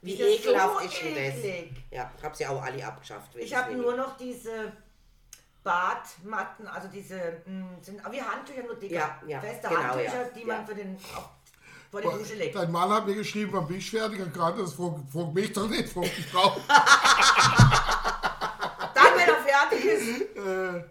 [0.00, 1.44] wie die sind ekelhaft so ist denn das?
[1.44, 1.72] eklig.
[1.90, 3.36] Ja, hab sie auch alle abgeschafft.
[3.36, 4.72] Ich habe nur noch diese
[5.62, 8.94] Badmatten, also diese, mh, sind wie Handtücher, nur dicker.
[8.96, 10.66] Ja, ja, Feste genau, Handtücher, ja, die man ja.
[10.66, 11.28] für den, auf
[11.90, 12.54] vor die Dusche legt.
[12.56, 14.20] Dein Mann hat mir geschrieben, wann bin ich fertig?
[14.20, 16.56] Und gerade das fragt, fragt mich doch nicht, fragt die Frau.
[18.94, 20.33] Dann, wenn er fertig ist.
[20.44, 20.84] Äh,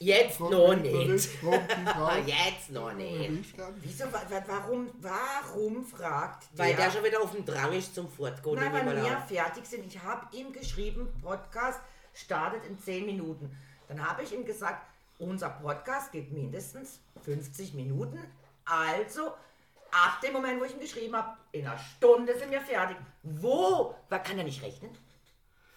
[0.00, 1.28] Jetzt noch nicht.
[2.26, 3.54] Jetzt noch nicht.
[3.80, 8.08] Wieso, wa- wa- warum, warum fragt Weil der schon wieder auf dem Drang ist zum
[8.10, 8.56] Fortgehen.
[8.56, 9.86] Nein, weil wir fertig sind.
[9.86, 11.80] Ich habe ihm geschrieben, Podcast
[12.12, 13.56] startet in 10 Minuten.
[13.88, 14.84] Dann habe ich ihm gesagt,
[15.18, 18.18] unser Podcast geht mindestens 50 Minuten.
[18.64, 22.96] Also, ab dem Moment, wo ich ihm geschrieben habe, in einer Stunde sind wir fertig.
[23.22, 23.94] Wo?
[24.10, 24.90] Man kann er nicht rechnen.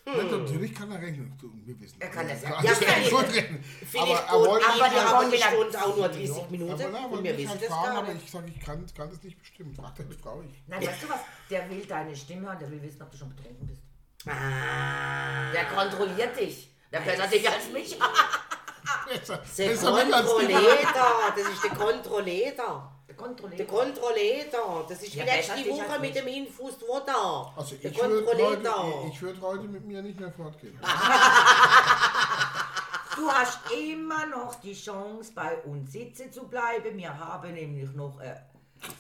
[0.08, 1.34] Ja, natürlich kann er rechnen.
[1.66, 2.00] Wir wissen.
[2.00, 2.50] Er kann das ja.
[2.50, 2.64] ja.
[2.64, 3.64] Ja, Ja, gut rechnen.
[4.00, 5.44] Aber er wollte aber aber die
[5.78, 8.26] auch nur 30 aber Minuten na, und wir wissen halt das fragen, gar aber nicht.
[8.26, 9.76] ich sage, ich kann, kann das nicht bestimmen.
[9.76, 10.64] Frag deine Frau ich.
[10.68, 11.20] Nein, weißt du was?
[11.50, 13.82] Der will deine Stimme hören, der will wissen, ob du schon betrunken bist.
[14.28, 16.70] Ah, Der kontrolliert dich.
[16.92, 17.98] Der besser dich als mich.
[19.08, 22.97] Besser, der besser als Kontrolleder, das ist der Kontrolleder.
[23.08, 23.60] Der kontrolliert.
[23.60, 23.66] Der
[24.90, 26.24] das ist Ja, letzte dich als Woche mit mich.
[26.24, 26.74] dem Infus
[27.06, 27.54] da.
[27.56, 30.80] Also der ich würde heute, ich würd heute mit mir nicht mehr fortgehen.
[33.16, 36.96] Du hast immer noch die Chance, bei uns sitzen zu bleiben.
[36.96, 38.36] Wir haben nämlich noch äh,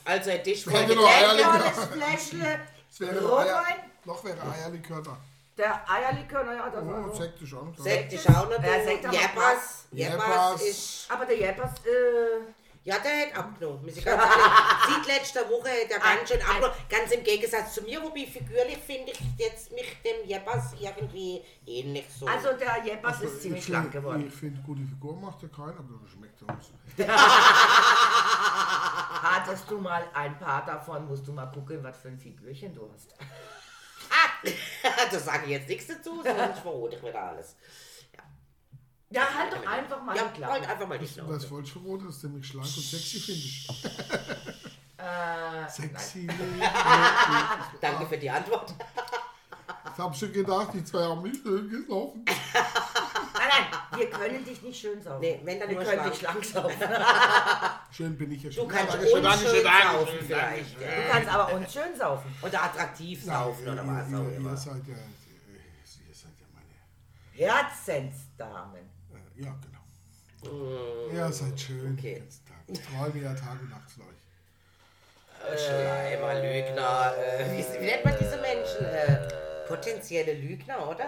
[0.05, 1.03] Also ein Tisch Ja, voll genau.
[1.03, 1.35] Getränke.
[1.35, 2.59] leckeres Fläschle
[2.91, 3.75] Es wäre Eier, Rotwein.
[4.05, 5.17] noch wäre Eierlikör da.
[5.55, 7.13] Der Eierlikör, naja, das Oh, war so.
[7.13, 7.83] Sekt ist auch noch da.
[7.83, 8.83] Sekt ist auch noch Wer da.
[8.85, 9.85] Sekt haben wir Jeppers.
[9.91, 10.17] Jeppers.
[10.25, 11.11] Jeppers ist...
[11.11, 12.56] Aber der Jeppers, äh,
[12.87, 13.83] Ja, der hat abgenommen.
[13.85, 16.71] Muss ich ganz ehrlich- Seit letzter Woche hat er ganz schön abgenommen.
[16.87, 22.05] Ganz im Gegensatz zu mir, wobei figürlich finde ich jetzt mich dem Jeppers irgendwie ähnlich
[22.17, 22.25] so.
[22.25, 24.25] also der Jeppers Also, ist ziemlich ich schlank geworden.
[24.25, 26.71] Ich finde, gute Figur macht er keinen, aber das schmeckt uns.
[29.21, 32.89] Hattest du mal ein paar davon, musst du mal gucken, was für ein Figürchen du
[32.93, 33.13] hast.
[35.11, 37.57] da sage ich jetzt nichts dazu, sonst verrote ich wieder alles.
[39.09, 40.53] Ja, halt doch einfach mal Ja, die Klappe.
[40.53, 41.33] halt einfach mal die Schnauze.
[41.33, 43.67] Das falsch verrotet, das ist nämlich schlank und sexy, finde ich.
[44.99, 46.27] Äh, Sexy.
[47.81, 48.73] Danke für die Antwort.
[49.93, 52.25] Ich habe schon gedacht, die zwei haben mich schön gesoffen.
[53.33, 55.21] Nein, nein, wir können dich nicht schön saufen.
[55.21, 56.41] Nee, wenn dann wir nur können schlank.
[56.41, 56.87] dich schlank saufen.
[57.91, 58.67] Schön bin ich ja Du schon.
[58.67, 60.81] kannst Dankeschön, unschön Dankeschön, saufen vielleicht.
[60.81, 60.87] Ja.
[60.87, 62.35] Du kannst aber uns schön saufen.
[62.41, 64.57] Oder attraktiv saufen oder was auch immer.
[64.57, 67.51] seid ja, ihr seid ja meine.
[67.53, 68.86] Herzensdamen.
[69.39, 71.11] Äh, ja, genau.
[71.13, 72.15] Ihr seid schön okay.
[72.15, 72.57] den ganzen Tag.
[72.67, 75.59] Ich träume ja Tag und Nacht von euch.
[75.59, 77.13] Schleimer, Lügner.
[77.17, 78.85] Äh, wie, wie nennt man diese Menschen?
[78.85, 79.27] Äh,
[79.67, 81.05] potenzielle Lügner, oder?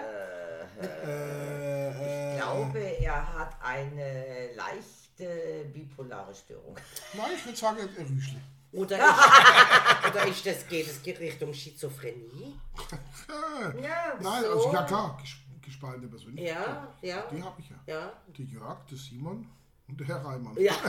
[0.80, 6.76] Äh, äh, Ich glaube, er hat eine leichte bipolare Störung.
[7.14, 8.40] Nein, ich würde sagen, äh, Rüschli.
[8.72, 12.58] Oder ist, oder ist das, geht es geht Richtung Schizophrenie?
[13.30, 14.52] Äh, Ja, Nein, so.
[14.52, 15.18] also ja klar,
[15.70, 16.56] gespaltene Persönlichkeit.
[16.56, 17.76] Ja, ja, Die habe ich ja.
[17.86, 18.12] ja.
[18.36, 19.46] Der Jörg, der Simon
[19.88, 20.56] und der Herr Reimann.
[20.58, 20.72] Ja.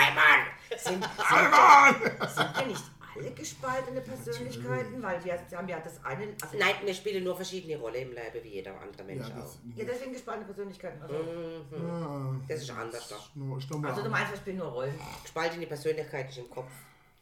[0.00, 0.40] Einmal!
[0.76, 1.94] Sind, Reimann!
[2.28, 2.84] sind wir nicht
[3.16, 5.02] alle gespaltene Persönlichkeiten?
[5.02, 6.28] Weil wir haben ja das eine.
[6.42, 9.40] Also, Nein, wir spielen nur verschiedene Rollen im Leben wie jeder andere Mensch Ja, auch.
[9.42, 11.00] das, ja, deswegen gespaltene Persönlichkeiten.
[11.02, 13.16] Also, ja, Das ist anders da.
[13.34, 13.90] nur, ist normal.
[13.90, 14.94] also du meinst, wir spielen nur Rollen.
[15.22, 16.70] Gespaltene Persönlichkeit ist im Kopf.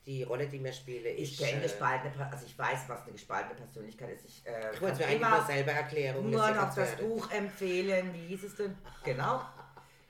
[0.07, 1.41] Die Rolle, die wir spielen, Ich ist.
[1.41, 4.27] kenne äh, gespaltene, also ich weiß, was eine gespaltene Persönlichkeit ist.
[4.27, 6.31] Ich, äh, Ich wollte es mir immer nur selber erklären.
[6.31, 7.09] nur das noch das werden.
[7.09, 8.13] Buch empfehlen.
[8.13, 8.77] Wie hieß es denn?
[9.03, 9.41] Genau.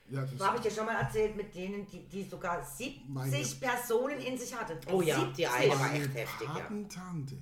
[0.09, 3.45] ja, das habe ich dir schon mal erzählt, mit denen, die, die sogar 70 Meine-
[3.61, 4.77] Personen in sich hatte.
[4.91, 5.35] Oh ja, 70.
[5.37, 6.53] die eine war echt heftig, ja.
[6.55, 7.37] Patentante,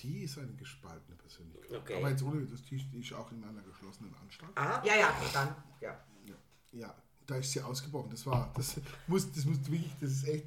[0.00, 1.78] die ist eine gespaltene Persönlichkeit.
[1.78, 1.96] Okay.
[1.96, 4.52] Aber jetzt ohne, das die, die ist auch in einer geschlossenen Anstalt.
[4.56, 5.98] Ah, Ja, ja, dann, ja.
[6.26, 6.34] Ja,
[6.72, 6.94] ja,
[7.26, 8.10] da ist sie ausgebrochen.
[8.10, 10.46] Das war, das muss, das muss wirklich, das ist echt,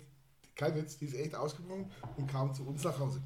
[0.58, 3.22] kein Witz, die ist echt ausgebrochen und kam zu uns nach Hause.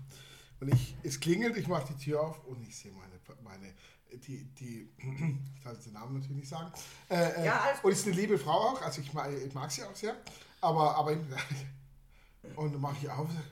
[0.59, 3.73] Und ich, es klingelt, ich mache die Tür auf und ich sehe meine, meine,
[4.11, 4.89] die, die,
[5.55, 6.71] ich darf jetzt den Namen natürlich nicht sagen.
[7.09, 9.71] Äh, äh, Ja, alles und ist eine liebe Frau auch, also ich mag, ich mag
[9.71, 10.15] sie auch sehr,
[10.59, 11.11] aber, aber,
[12.55, 13.43] und dann mache ich auf, und sag,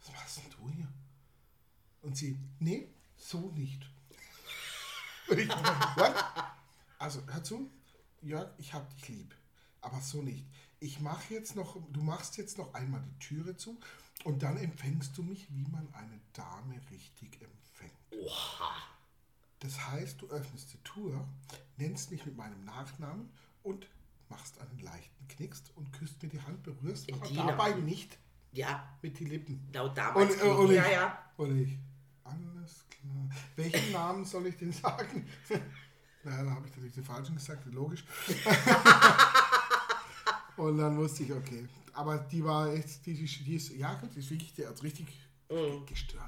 [0.00, 0.88] was machst denn du hier?
[2.02, 3.82] Und sie, nee, so nicht.
[5.36, 5.48] Ich?
[6.96, 7.70] Also, hör zu,
[8.22, 9.34] Jörg, ich hab dich lieb,
[9.84, 10.44] aber so nicht.
[10.80, 13.78] Ich mache jetzt noch, du machst jetzt noch einmal die Türe zu
[14.24, 17.92] und dann empfängst du mich, wie man eine Dame richtig empfängt.
[19.60, 21.26] Das heißt, du öffnest die Tür,
[21.76, 23.30] nennst mich mit meinem Nachnamen
[23.62, 23.86] und
[24.28, 28.18] machst einen leichten Knickst und küsst mir die Hand, berührst aber dabei nicht
[28.52, 29.68] ja, mit den Lippen.
[29.72, 30.34] laut damals.
[30.34, 31.30] Und, äh, und, ich, Ja, ja.
[31.36, 31.78] und ich,
[32.24, 33.28] alles klar.
[33.56, 35.26] Welchen Namen soll ich denn sagen?
[36.24, 38.04] Na, dann habe ich natürlich den falschen gesagt, logisch.
[40.56, 41.66] und dann wusste ich, okay.
[41.92, 45.06] Aber die war echt, die, die, die ist, ja die ist wirklich, die hat richtig
[45.50, 45.84] Mhm.
[45.86, 46.22] gestört.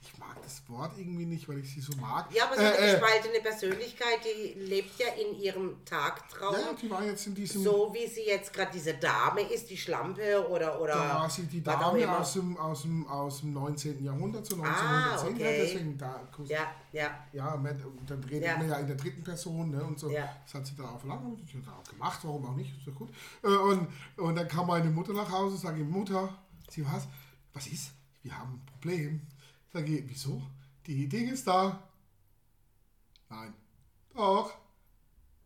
[0.00, 2.32] Ich mag das Wort irgendwie nicht, weil ich sie so mag.
[2.34, 6.54] Ja, aber so eine Äh, äh, gespaltene Persönlichkeit, die lebt ja in ihrem Tagtraum.
[6.54, 7.62] ja, die war jetzt in diesem.
[7.62, 10.80] So wie sie jetzt gerade diese Dame ist, die Schlampe oder.
[10.80, 14.02] oder Da war sie die Dame aus dem, aus, dem, aus dem 19.
[14.04, 15.36] Jahrhundert, so Ah, 1910.
[15.40, 15.58] Ja, okay.
[15.62, 16.28] deswegen da.
[16.46, 17.24] Ja, ja.
[17.32, 18.56] Ja, man, dann redet Ja.
[18.56, 20.10] man ja in der dritten Person ne, und so.
[20.10, 20.28] Ja.
[20.44, 22.86] Das hat sie da auch verlangt, das hat sie auch gemacht, warum auch nicht, ist
[22.86, 23.10] doch gut.
[23.42, 26.28] Äh, Und, und dann kam meine Mutter nach Hause, sage ich, Mutter,
[26.70, 27.06] sie was?
[27.52, 27.90] Was ist?
[28.28, 29.26] Wir haben ein Problem.
[29.72, 30.42] Sage ich, wieso?
[30.86, 31.82] Die Ding ist da.
[33.30, 33.54] Nein.
[34.14, 34.52] Doch.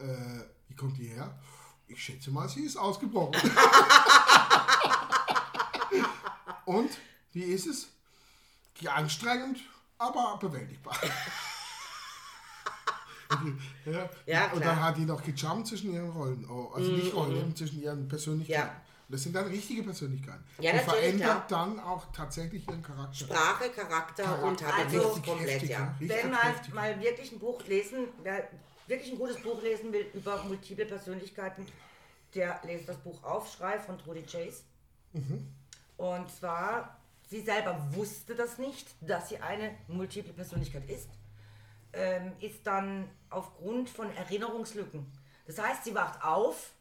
[0.00, 1.38] Äh, wie kommt die her?
[1.86, 3.34] Ich schätze mal, sie ist ausgebrochen.
[6.64, 6.90] und?
[7.30, 7.86] Wie ist es?
[8.80, 9.60] Ja, anstrengend,
[9.98, 10.96] aber bewältigbar.
[13.86, 16.44] ja, Ja, und dann hat die noch gejumpt zwischen ihren Rollen.
[16.50, 18.70] Oh, also nicht Rollen, zwischen ihren Persönlichkeiten.
[18.70, 18.82] Ja.
[19.12, 20.42] Das sind dann richtige Persönlichkeiten.
[20.58, 23.14] Ja, die verändert dann auch tatsächlich ihren Charakter.
[23.14, 25.94] Sprache, Charakter und Also, komplett, heftig, ja.
[25.98, 26.72] Wenn man heftig.
[26.72, 28.48] mal wirklich ein Buch lesen, wer
[28.86, 31.66] wirklich ein gutes Buch lesen will über multiple Persönlichkeiten,
[32.34, 34.62] der lest das Buch Aufschrei von Trudy Chase.
[35.98, 36.98] Und zwar,
[37.28, 41.10] sie selber wusste das nicht, dass sie eine multiple Persönlichkeit ist,
[41.92, 45.06] ähm, ist dann aufgrund von Erinnerungslücken.
[45.46, 46.72] Das heißt, sie wacht auf,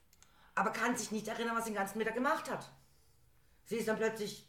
[0.55, 2.69] aber kann sich nicht erinnern, was sie den ganzen Mittag gemacht hat.
[3.65, 4.47] Sie ist dann plötzlich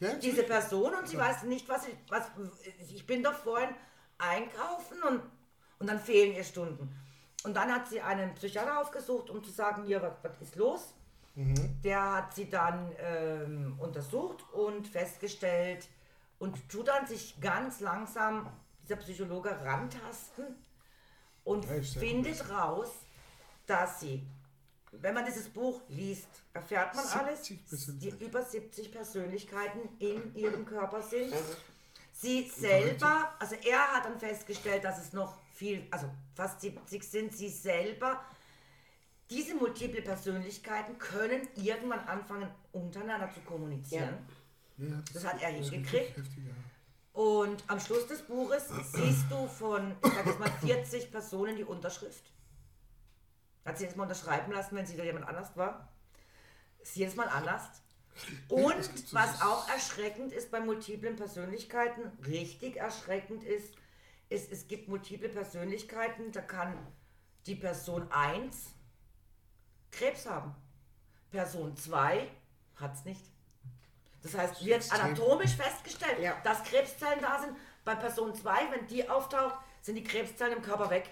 [0.00, 2.30] Ja, diese Person und sie weiß nicht, was ich, was,
[2.92, 3.70] ich bin doch vorhin
[4.18, 5.22] einkaufen und,
[5.78, 6.94] und dann fehlen ihr Stunden.
[7.44, 10.94] Und dann hat sie einen Psychiater aufgesucht, um zu sagen, hier, was, was ist los?
[11.82, 15.88] Der hat sie dann ähm, untersucht und festgestellt
[16.38, 18.50] und tut dann sich ganz langsam,
[18.82, 20.46] dieser Psychologe, rantasten
[21.44, 22.90] und Ja, sehr findet raus,
[23.66, 24.26] dass sie,
[25.00, 30.64] wenn man dieses Buch liest, erfährt man alles, 70 die über 70 Persönlichkeiten in ihrem
[30.64, 31.32] Körper sind.
[32.12, 37.36] Sie selber, also er hat dann festgestellt, dass es noch viel, also fast 70 sind,
[37.36, 38.24] sie selber.
[39.30, 44.18] Diese multiple Persönlichkeiten können irgendwann anfangen, untereinander zu kommunizieren.
[44.78, 46.16] Ja, Das hat er hingekriegt.
[46.16, 47.20] heftig, ja.
[47.20, 51.62] Und am Schluss des Buches siehst du von, ich sag jetzt mal, 40 Personen die
[51.64, 52.24] Unterschrift.
[53.64, 55.88] Hat sie jetzt mal unterschreiben lassen, wenn sie da jemand anders war.
[56.80, 57.62] Ist jedes Mal anders.
[58.48, 63.74] Und was auch erschreckend ist bei multiplen Persönlichkeiten, richtig erschreckend ist,
[64.28, 66.76] ist, es gibt multiple Persönlichkeiten, da kann
[67.46, 68.72] die Person 1
[69.90, 70.54] Krebs haben.
[71.30, 72.28] Person 2
[72.76, 73.20] hat es nicht.
[74.22, 76.40] Das heißt, wird anatomisch festgestellt, Ja.
[76.44, 77.56] dass Krebszellen da sind.
[77.84, 81.10] Bei Person 2, wenn die auftaucht, sind die Krebszellen im Körper weg.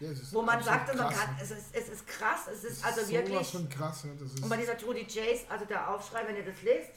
[0.00, 1.40] Ja, es Wo man sagt, man krass, kann, ne?
[1.42, 3.48] es, ist, es ist krass, es ist ist also wirklich.
[3.48, 4.12] von krass, ne?
[4.12, 6.90] Und bei dieser Trudy Chase, also der Aufschrei, wenn ihr das lest,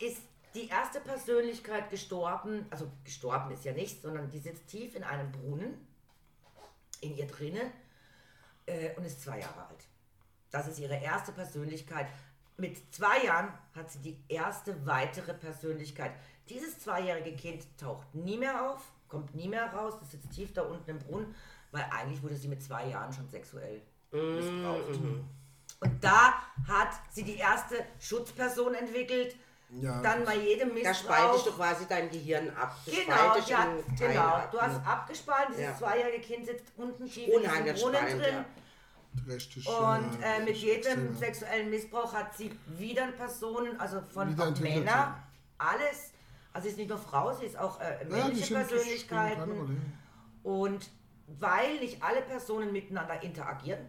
[0.00, 0.22] ist
[0.54, 5.30] die erste Persönlichkeit gestorben, also gestorben ist ja nichts, sondern die sitzt tief in einem
[5.32, 5.86] Brunnen,
[7.00, 7.72] in ihr drinnen
[8.66, 9.84] äh, und ist zwei Jahre alt.
[10.50, 12.06] Das ist ihre erste Persönlichkeit.
[12.58, 16.12] Mit zwei Jahren hat sie die erste weitere Persönlichkeit.
[16.48, 20.62] Dieses zweijährige Kind taucht nie mehr auf, kommt nie mehr raus, das sitzt tief da
[20.62, 21.34] unten im Brunnen,
[21.72, 25.00] weil eigentlich wurde sie mit zwei Jahren schon sexuell missbraucht.
[25.80, 26.34] Und da
[26.68, 29.34] hat sie die erste Schutzperson entwickelt.
[29.80, 30.94] Ja, dann bei jedem Da Missbrauch.
[31.16, 32.76] spaltest du quasi dein Gehirn ab.
[32.84, 34.42] Du Genau, ja, Teile genau.
[34.52, 35.76] Du hast abgespalten, dieses Ja.
[35.78, 38.34] zweijährige Kind sitzt unten tief in diesem Brunnen drin.
[38.34, 38.44] ja.
[39.26, 41.18] Richtig, Und ja, äh, mit jedem ja.
[41.18, 45.22] sexuellen Missbrauch hat sie wieder Personen, also von Wieder auch entwickelt, Männer, ja.
[45.58, 46.12] alles.
[46.52, 49.94] Also sie ist nicht nur Frau, sie ist auch äh, Ja, männliche Persönlichkeiten.
[50.42, 50.90] Und
[51.38, 53.80] weil nicht alle Personen miteinander interagieren,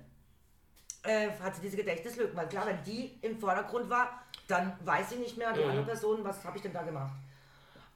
[1.03, 2.35] äh, hat sie diese Gedächtnislücken.
[2.35, 6.23] Weil klar, wenn die im Vordergrund war, dann weiß sie nicht mehr, die andere Person,
[6.23, 7.13] was habe ich denn da gemacht.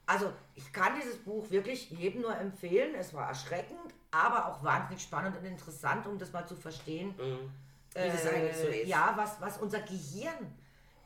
[0.06, 2.96] Also ich kann dieses Buch wirklich jedem nur empfehlen.
[2.96, 7.14] Es war erschreckend, aber auch wahnsinnig spannend und interessant, um das mal zu verstehen.
[7.18, 8.88] Wie das eigentlich so ist.
[8.88, 10.54] Ja, was, was unser Gehirn,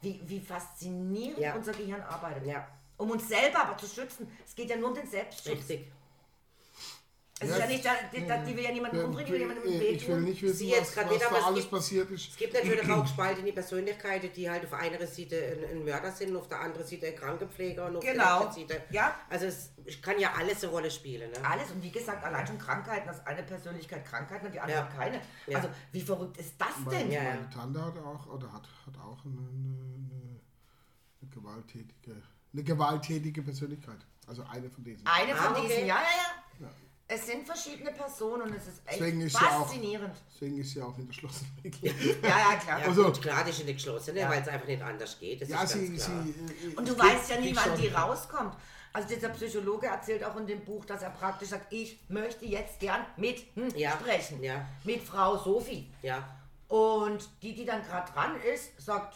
[0.01, 1.55] wie, wie faszinierend Ja.
[1.55, 2.45] unser Gehirn arbeitet.
[2.45, 2.67] Ja.
[2.97, 4.31] Um uns selber aber zu schützen.
[4.45, 5.55] Es geht ja nur um den Selbstschutz.
[5.57, 5.91] Richtig.
[7.43, 9.31] Es Ja, ist ja nicht, da, die, da, die will ja niemanden Ja, umbringen, die
[9.33, 11.45] will jemanden ich, ich will nicht wissen, Sie jetzt was, was nicht, aber da es
[11.47, 12.29] alles gibt- passiert ist.
[12.29, 16.35] Es gibt natürlich auch gespaltene Persönlichkeiten, die halt auf einer Seite ein, ein Mörder sind,
[16.35, 18.13] auf der anderen Seite ein Krankenpfleger und auf Genau.
[18.23, 18.83] der anderen Seite.
[18.91, 19.19] Ja.
[19.27, 19.71] Also es
[20.03, 21.31] kann ja alles eine Rolle spielen.
[21.31, 21.37] Ne?
[21.43, 24.83] Alles und wie gesagt, allein schon Krankheiten, dass eine Persönlichkeit Krankheiten und die andere Ja.
[24.83, 25.19] hat keine.
[25.47, 25.57] Ja.
[25.57, 27.11] Also wie verrückt ist das Meine, denn?
[27.11, 27.29] Ja, ja.
[27.33, 30.39] meine Tante hat auch, oder hat, hat auch eine, eine,
[31.21, 32.21] eine, gewalttätige,
[32.53, 33.97] eine gewalttätige Persönlichkeit.
[34.27, 35.05] Also eine von diesen.
[35.07, 35.67] Eine von Ah, okay.
[35.67, 36.43] diesen, ja, ja, ja.
[37.13, 40.15] Es sind verschiedene Personen und es ist echt Deswegen ist sie auch- faszinierend.
[40.33, 41.41] Deswegen ist sie auch in der Schloss.
[41.81, 41.91] Ja,
[42.23, 42.79] ja, klar.
[42.79, 44.29] Ja, Also- gut, klar, die sind nicht geschlossen, ne, Ja.
[44.29, 45.41] weil es einfach nicht anders geht.
[45.41, 46.11] Das ja, ist sie, ganz sie.
[46.11, 48.55] äh, Und du weißt ja nie, wann schon- die rauskommt.
[48.93, 52.79] Also dieser Psychologe erzählt auch in dem Buch, dass er praktisch sagt, ich möchte jetzt
[52.79, 53.91] gern mit hm, Ja.
[53.91, 54.41] sprechen.
[54.43, 54.65] Ja.
[54.85, 55.91] Mit Frau Sophie.
[56.01, 56.25] Ja.
[56.69, 59.15] Und die, die dann gerade dran ist, sagt,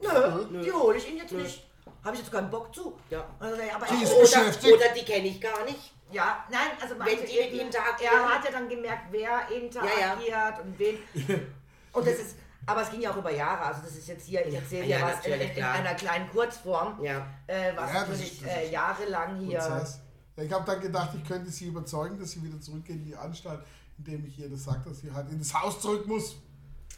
[0.00, 1.64] nö, die hole ich ihn jetzt nicht.
[2.04, 2.96] Habe ich jetzt keinen Bock zu.
[3.10, 3.24] Ja.
[3.40, 4.72] Also, ja, aber Die ist er, Oder, beschäftigt.
[4.74, 5.91] oder die kenne ich gar nicht.
[6.12, 8.14] Ja, nein, also manche die mit eben, interagieren.
[8.14, 10.98] Er hat ja dann gemerkt, wer interagiert und wen.
[11.92, 13.60] Und das ist, aber es ging ja auch über Jahre.
[13.66, 17.02] Also das ist jetzt hier, ich erzähle Ja, ja, was in, in, einer kleinen Kurzform,
[17.04, 17.26] Ja.
[17.46, 19.58] äh, was Ja, das natürlich ist- das äh, ist- jahrelang hier.
[19.58, 20.00] Prozess.
[20.36, 23.16] Ja, ich habe dann gedacht, ich könnte sie überzeugen, dass sie wieder zurückgehen in die
[23.16, 23.60] Anstalt,
[23.98, 26.36] indem ich ihr das sage, dass sie halt in das Haus zurück muss.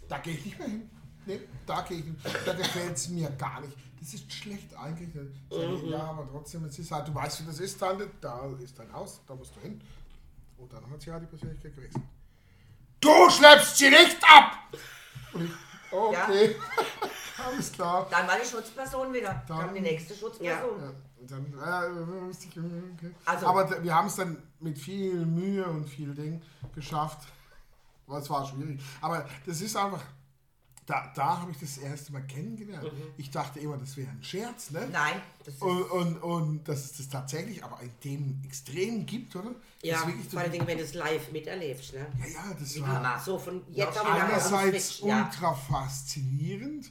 [0.09, 0.89] Da gehe ich nicht mehr hin.
[1.27, 2.25] Nee, da gehe ich nicht.
[2.47, 3.77] Da gefällt es mir gar nicht.
[4.05, 5.33] Das ist schlecht eingerichtet.
[5.51, 5.89] Mhm.
[5.89, 8.11] Ja, aber trotzdem, es ist halt, du weißt, wie das ist, Tante.
[8.21, 9.81] Da ist dein Haus, da musst du hin.
[10.59, 12.05] Und dann hat sie halt die Persönlichkeit gewechselt.
[13.01, 14.59] Du schleppst sie nicht ab!
[15.33, 15.51] Und ich,
[15.91, 16.55] okay,
[17.47, 18.07] alles klar.
[18.11, 19.43] Dann war die Schutzperson wieder.
[19.49, 20.81] Dann Dann- kam die nächste Schutzperson.
[20.83, 20.93] Ja,
[21.27, 23.15] dann, äh, okay.
[23.25, 26.43] Also- Aber wir haben es dann mit viel Mühe und viel Ding
[26.75, 27.27] geschafft.
[28.07, 28.83] Aber es war schwierig.
[29.01, 30.03] Aber das ist einfach,
[30.87, 32.91] da, da habe ich das erste Mal kennengelernt.
[33.17, 34.87] Ich dachte immer, das wäre ein Scherz, ne?
[34.93, 35.15] Nein,
[35.45, 39.51] das ist, Und, und, und dass es das tatsächlich aber in dem Extrem gibt, oder?
[39.83, 39.99] Ja,
[40.31, 41.95] vor allem, wenn du es live miterlebst.
[41.95, 42.07] Ne?
[42.21, 45.25] ja, ja, das war So von jetzt auf einerseits ja.
[45.25, 46.91] ultra faszinierend,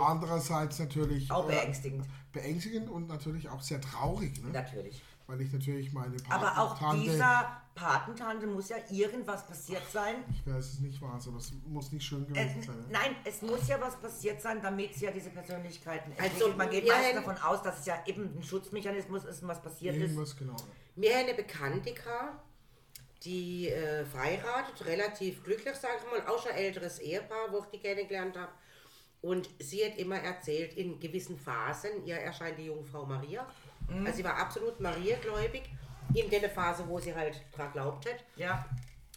[0.00, 2.06] andererseits natürlich auch äh, beängstigend.
[2.32, 4.50] beängstigend und natürlich auch sehr traurig, ne?
[4.50, 5.02] Natürlich.
[5.26, 10.16] weil ich natürlich meine Aber auch Patentante- dieser Patentante muss ja irgendwas passiert sein.
[10.30, 12.78] Ich weiß es nicht was, aber es muss nicht schön gewesen sein.
[12.78, 12.86] Ne?
[12.90, 16.56] nein, es muss ja was passiert sein, damit sie ja diese Persönlichkeiten Also, entwickelt.
[16.56, 19.96] Man geht meist davon aus, dass es ja eben ein Schutzmechanismus ist und was passiert
[19.96, 20.02] ist.
[20.02, 20.56] Irgendwas genau.
[20.94, 21.94] Wir haben eine Bekannte
[23.24, 27.78] die äh, verheiratet, relativ glücklich, sage ich mal, auch schon älteres Ehepaar, wo ich die
[27.78, 28.52] kennengelernt habe.
[29.22, 33.46] Und sie hat immer erzählt, in gewissen Phasen, ihr erscheint die Jungfrau Maria.
[34.04, 35.62] Also sie war absolut Mariagläubig,
[36.12, 38.24] in der Phase, wo sie halt dran glaubt hat.
[38.36, 38.64] Ja,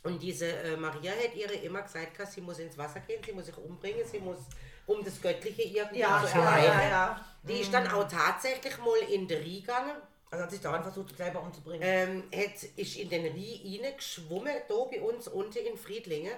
[0.04, 3.46] Und diese äh, Maria hat ihre immer gesagt, sie muss ins Wasser gehen, sie muss
[3.48, 4.38] sich umbringen, sie muss
[4.86, 6.90] um das Göttliche irgendwie ja, zu ja, ja, erreichen.
[6.90, 7.26] ja.
[7.44, 9.98] Die ist dann auch tatsächlich mal in den Rie gegangen
[10.32, 11.82] Also hat sich daran versucht, selber umzubringen.
[11.84, 16.32] ähm, hat, ist in den Rie geschwommen, da bei uns unten in Friedlinge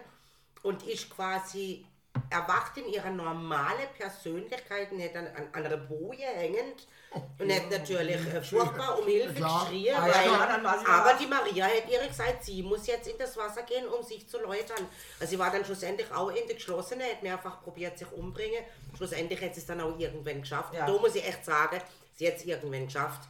[0.64, 1.86] und ist quasi
[2.30, 6.88] erwacht in ihrer normalen Persönlichkeit und hat dann an, an einer Boje hängend
[7.39, 9.66] und hat natürlich äh, furchtbar um Hilfe Klar.
[9.66, 12.62] geschrien, Ah, ja, weil, klar, dann war sie aber die Maria hat ihr gesagt, sie
[12.62, 14.86] muss jetzt in das Wasser gehen, um sich zu läutern.
[15.20, 18.64] Also sie war dann schlussendlich auch in der Geschlossene, hat mehrfach probiert, sich umbringen.
[18.95, 20.74] Schlussendlich hat sie es dann auch irgendwann geschafft.
[20.74, 20.86] Ja.
[20.86, 21.80] Da muss ich echt sagen,
[22.16, 23.22] sie hat es irgendwann geschafft.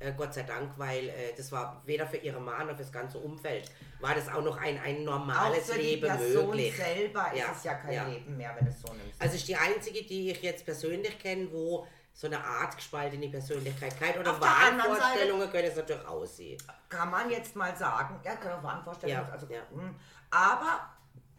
[0.00, 2.92] Äh, Gott sei Dank, weil äh, das war weder für ihre Mann noch für das
[2.92, 3.70] ganze Umfeld,
[4.00, 6.76] war das auch noch ein, ein Auch normales für die Leben Person möglich.
[6.76, 8.06] selber ist Ja, es ja kein ja.
[8.08, 9.20] Leben mehr, wenn es so nimmst.
[9.20, 13.98] Also ist die einzige, die ich jetzt persönlich kenne, wo so eine Art gespaltene Persönlichkeit
[13.98, 16.62] kein oder Wahnvorstellungen können es natürlich aussehen.
[16.88, 19.60] kann man jetzt mal sagen, ja, kann auch Wahnvorstellungen, Ja, also, ja.
[19.72, 19.94] hm,
[20.30, 20.88] aber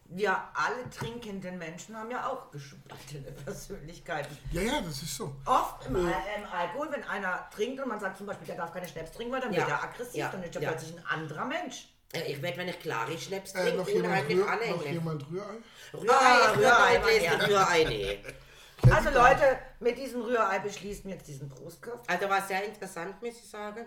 [0.07, 4.37] wir alle trinkenden Menschen haben ja auch gespaltene Persönlichkeiten.
[4.51, 5.33] Ja, ja, das ist so.
[5.45, 6.05] Oft im, im
[6.51, 9.41] Alkohol, wenn einer trinkt und man sagt zum Beispiel, der darf keine Schnaps trinken, weil
[9.41, 10.71] dann Ja, wird er aggressiv, ja, dann ist er ja.
[10.71, 11.87] plötzlich ein anderer Mensch.
[12.13, 15.31] Äh, Ich werde, wenn ich klare Schnaps Äh, trinke, noch, jemand unheimlich Rühr, noch jemand
[15.31, 15.55] Rührei?
[15.93, 17.47] Rührei, Ah, ich Rührei, würde mein nicht Herr.
[17.47, 18.23] Rührei, nee.
[18.91, 21.99] Also Leute, mit diesem Rührei beschließen wir jetzt diesen Prostkauf.
[22.07, 23.85] Also war sehr interessant, muss ich sagen.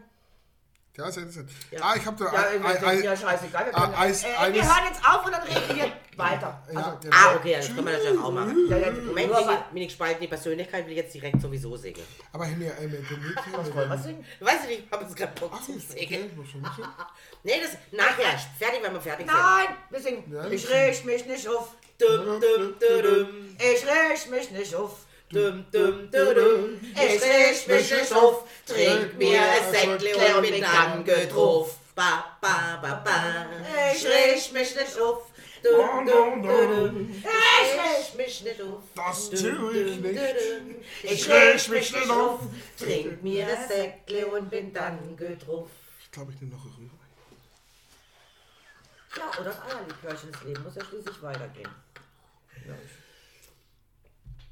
[0.96, 1.48] Ja, sehr interessant.
[1.70, 1.78] Ja.
[1.80, 3.66] Ah, ich habe da Ja, ein, wir ein, ein, ja scheißegal.
[3.66, 6.60] Wir, Ah, können, Eis- äh, wir hören jetzt auf und dann reden wir weiter.
[6.72, 7.16] ja, Also, genau.
[7.16, 8.66] Ah, okay, das kann man natürlich auch machen.
[8.68, 12.02] ja, ja, Moment, meine, weil- meine gespaltene Persönlichkeit will ich jetzt direkt sowieso singen.
[12.32, 14.26] Aber mir, äh, mit dem Mädchen, was wollen wir singen?
[14.40, 16.36] Weiß ich nicht, ich habe jetzt gerade Bock Ach, zu okay, singen.
[16.36, 16.54] nicht.
[17.44, 18.36] Nee, das nachher.
[18.58, 19.38] Fertig, wenn wir fertig sind.
[19.40, 20.32] Nein, wir singen.
[20.32, 21.74] Ja, ich riech mich nicht auf.
[21.98, 23.56] Dum, dum, dum, dum.
[23.58, 25.00] Ich riech mich nicht auf.
[25.30, 26.80] Dum, dum, dum, dum.
[26.94, 31.74] Ich riech mich nicht auf, trink mir ein Säckle und bin dann getroffen.
[31.96, 33.46] Ba, ba, ba, ba.
[33.92, 35.24] Ich riech mich nicht auf.
[35.60, 37.10] Dum, dum, dum, dum.
[37.10, 38.82] Ich riech mich nicht auf.
[38.94, 40.20] Das tue ich nicht.
[41.02, 42.40] Ich riech mich nicht auf.
[42.78, 45.70] Trink mir ein Säckle und bin dann getroffen.
[46.00, 46.98] Ich glaube, ich nehme noch ein Rührei.
[49.16, 50.30] Ja, oder das Eierlikörchen.
[50.30, 51.68] Das Leben muss ja schließlich weitergehen.
[52.68, 52.97] Ja, ich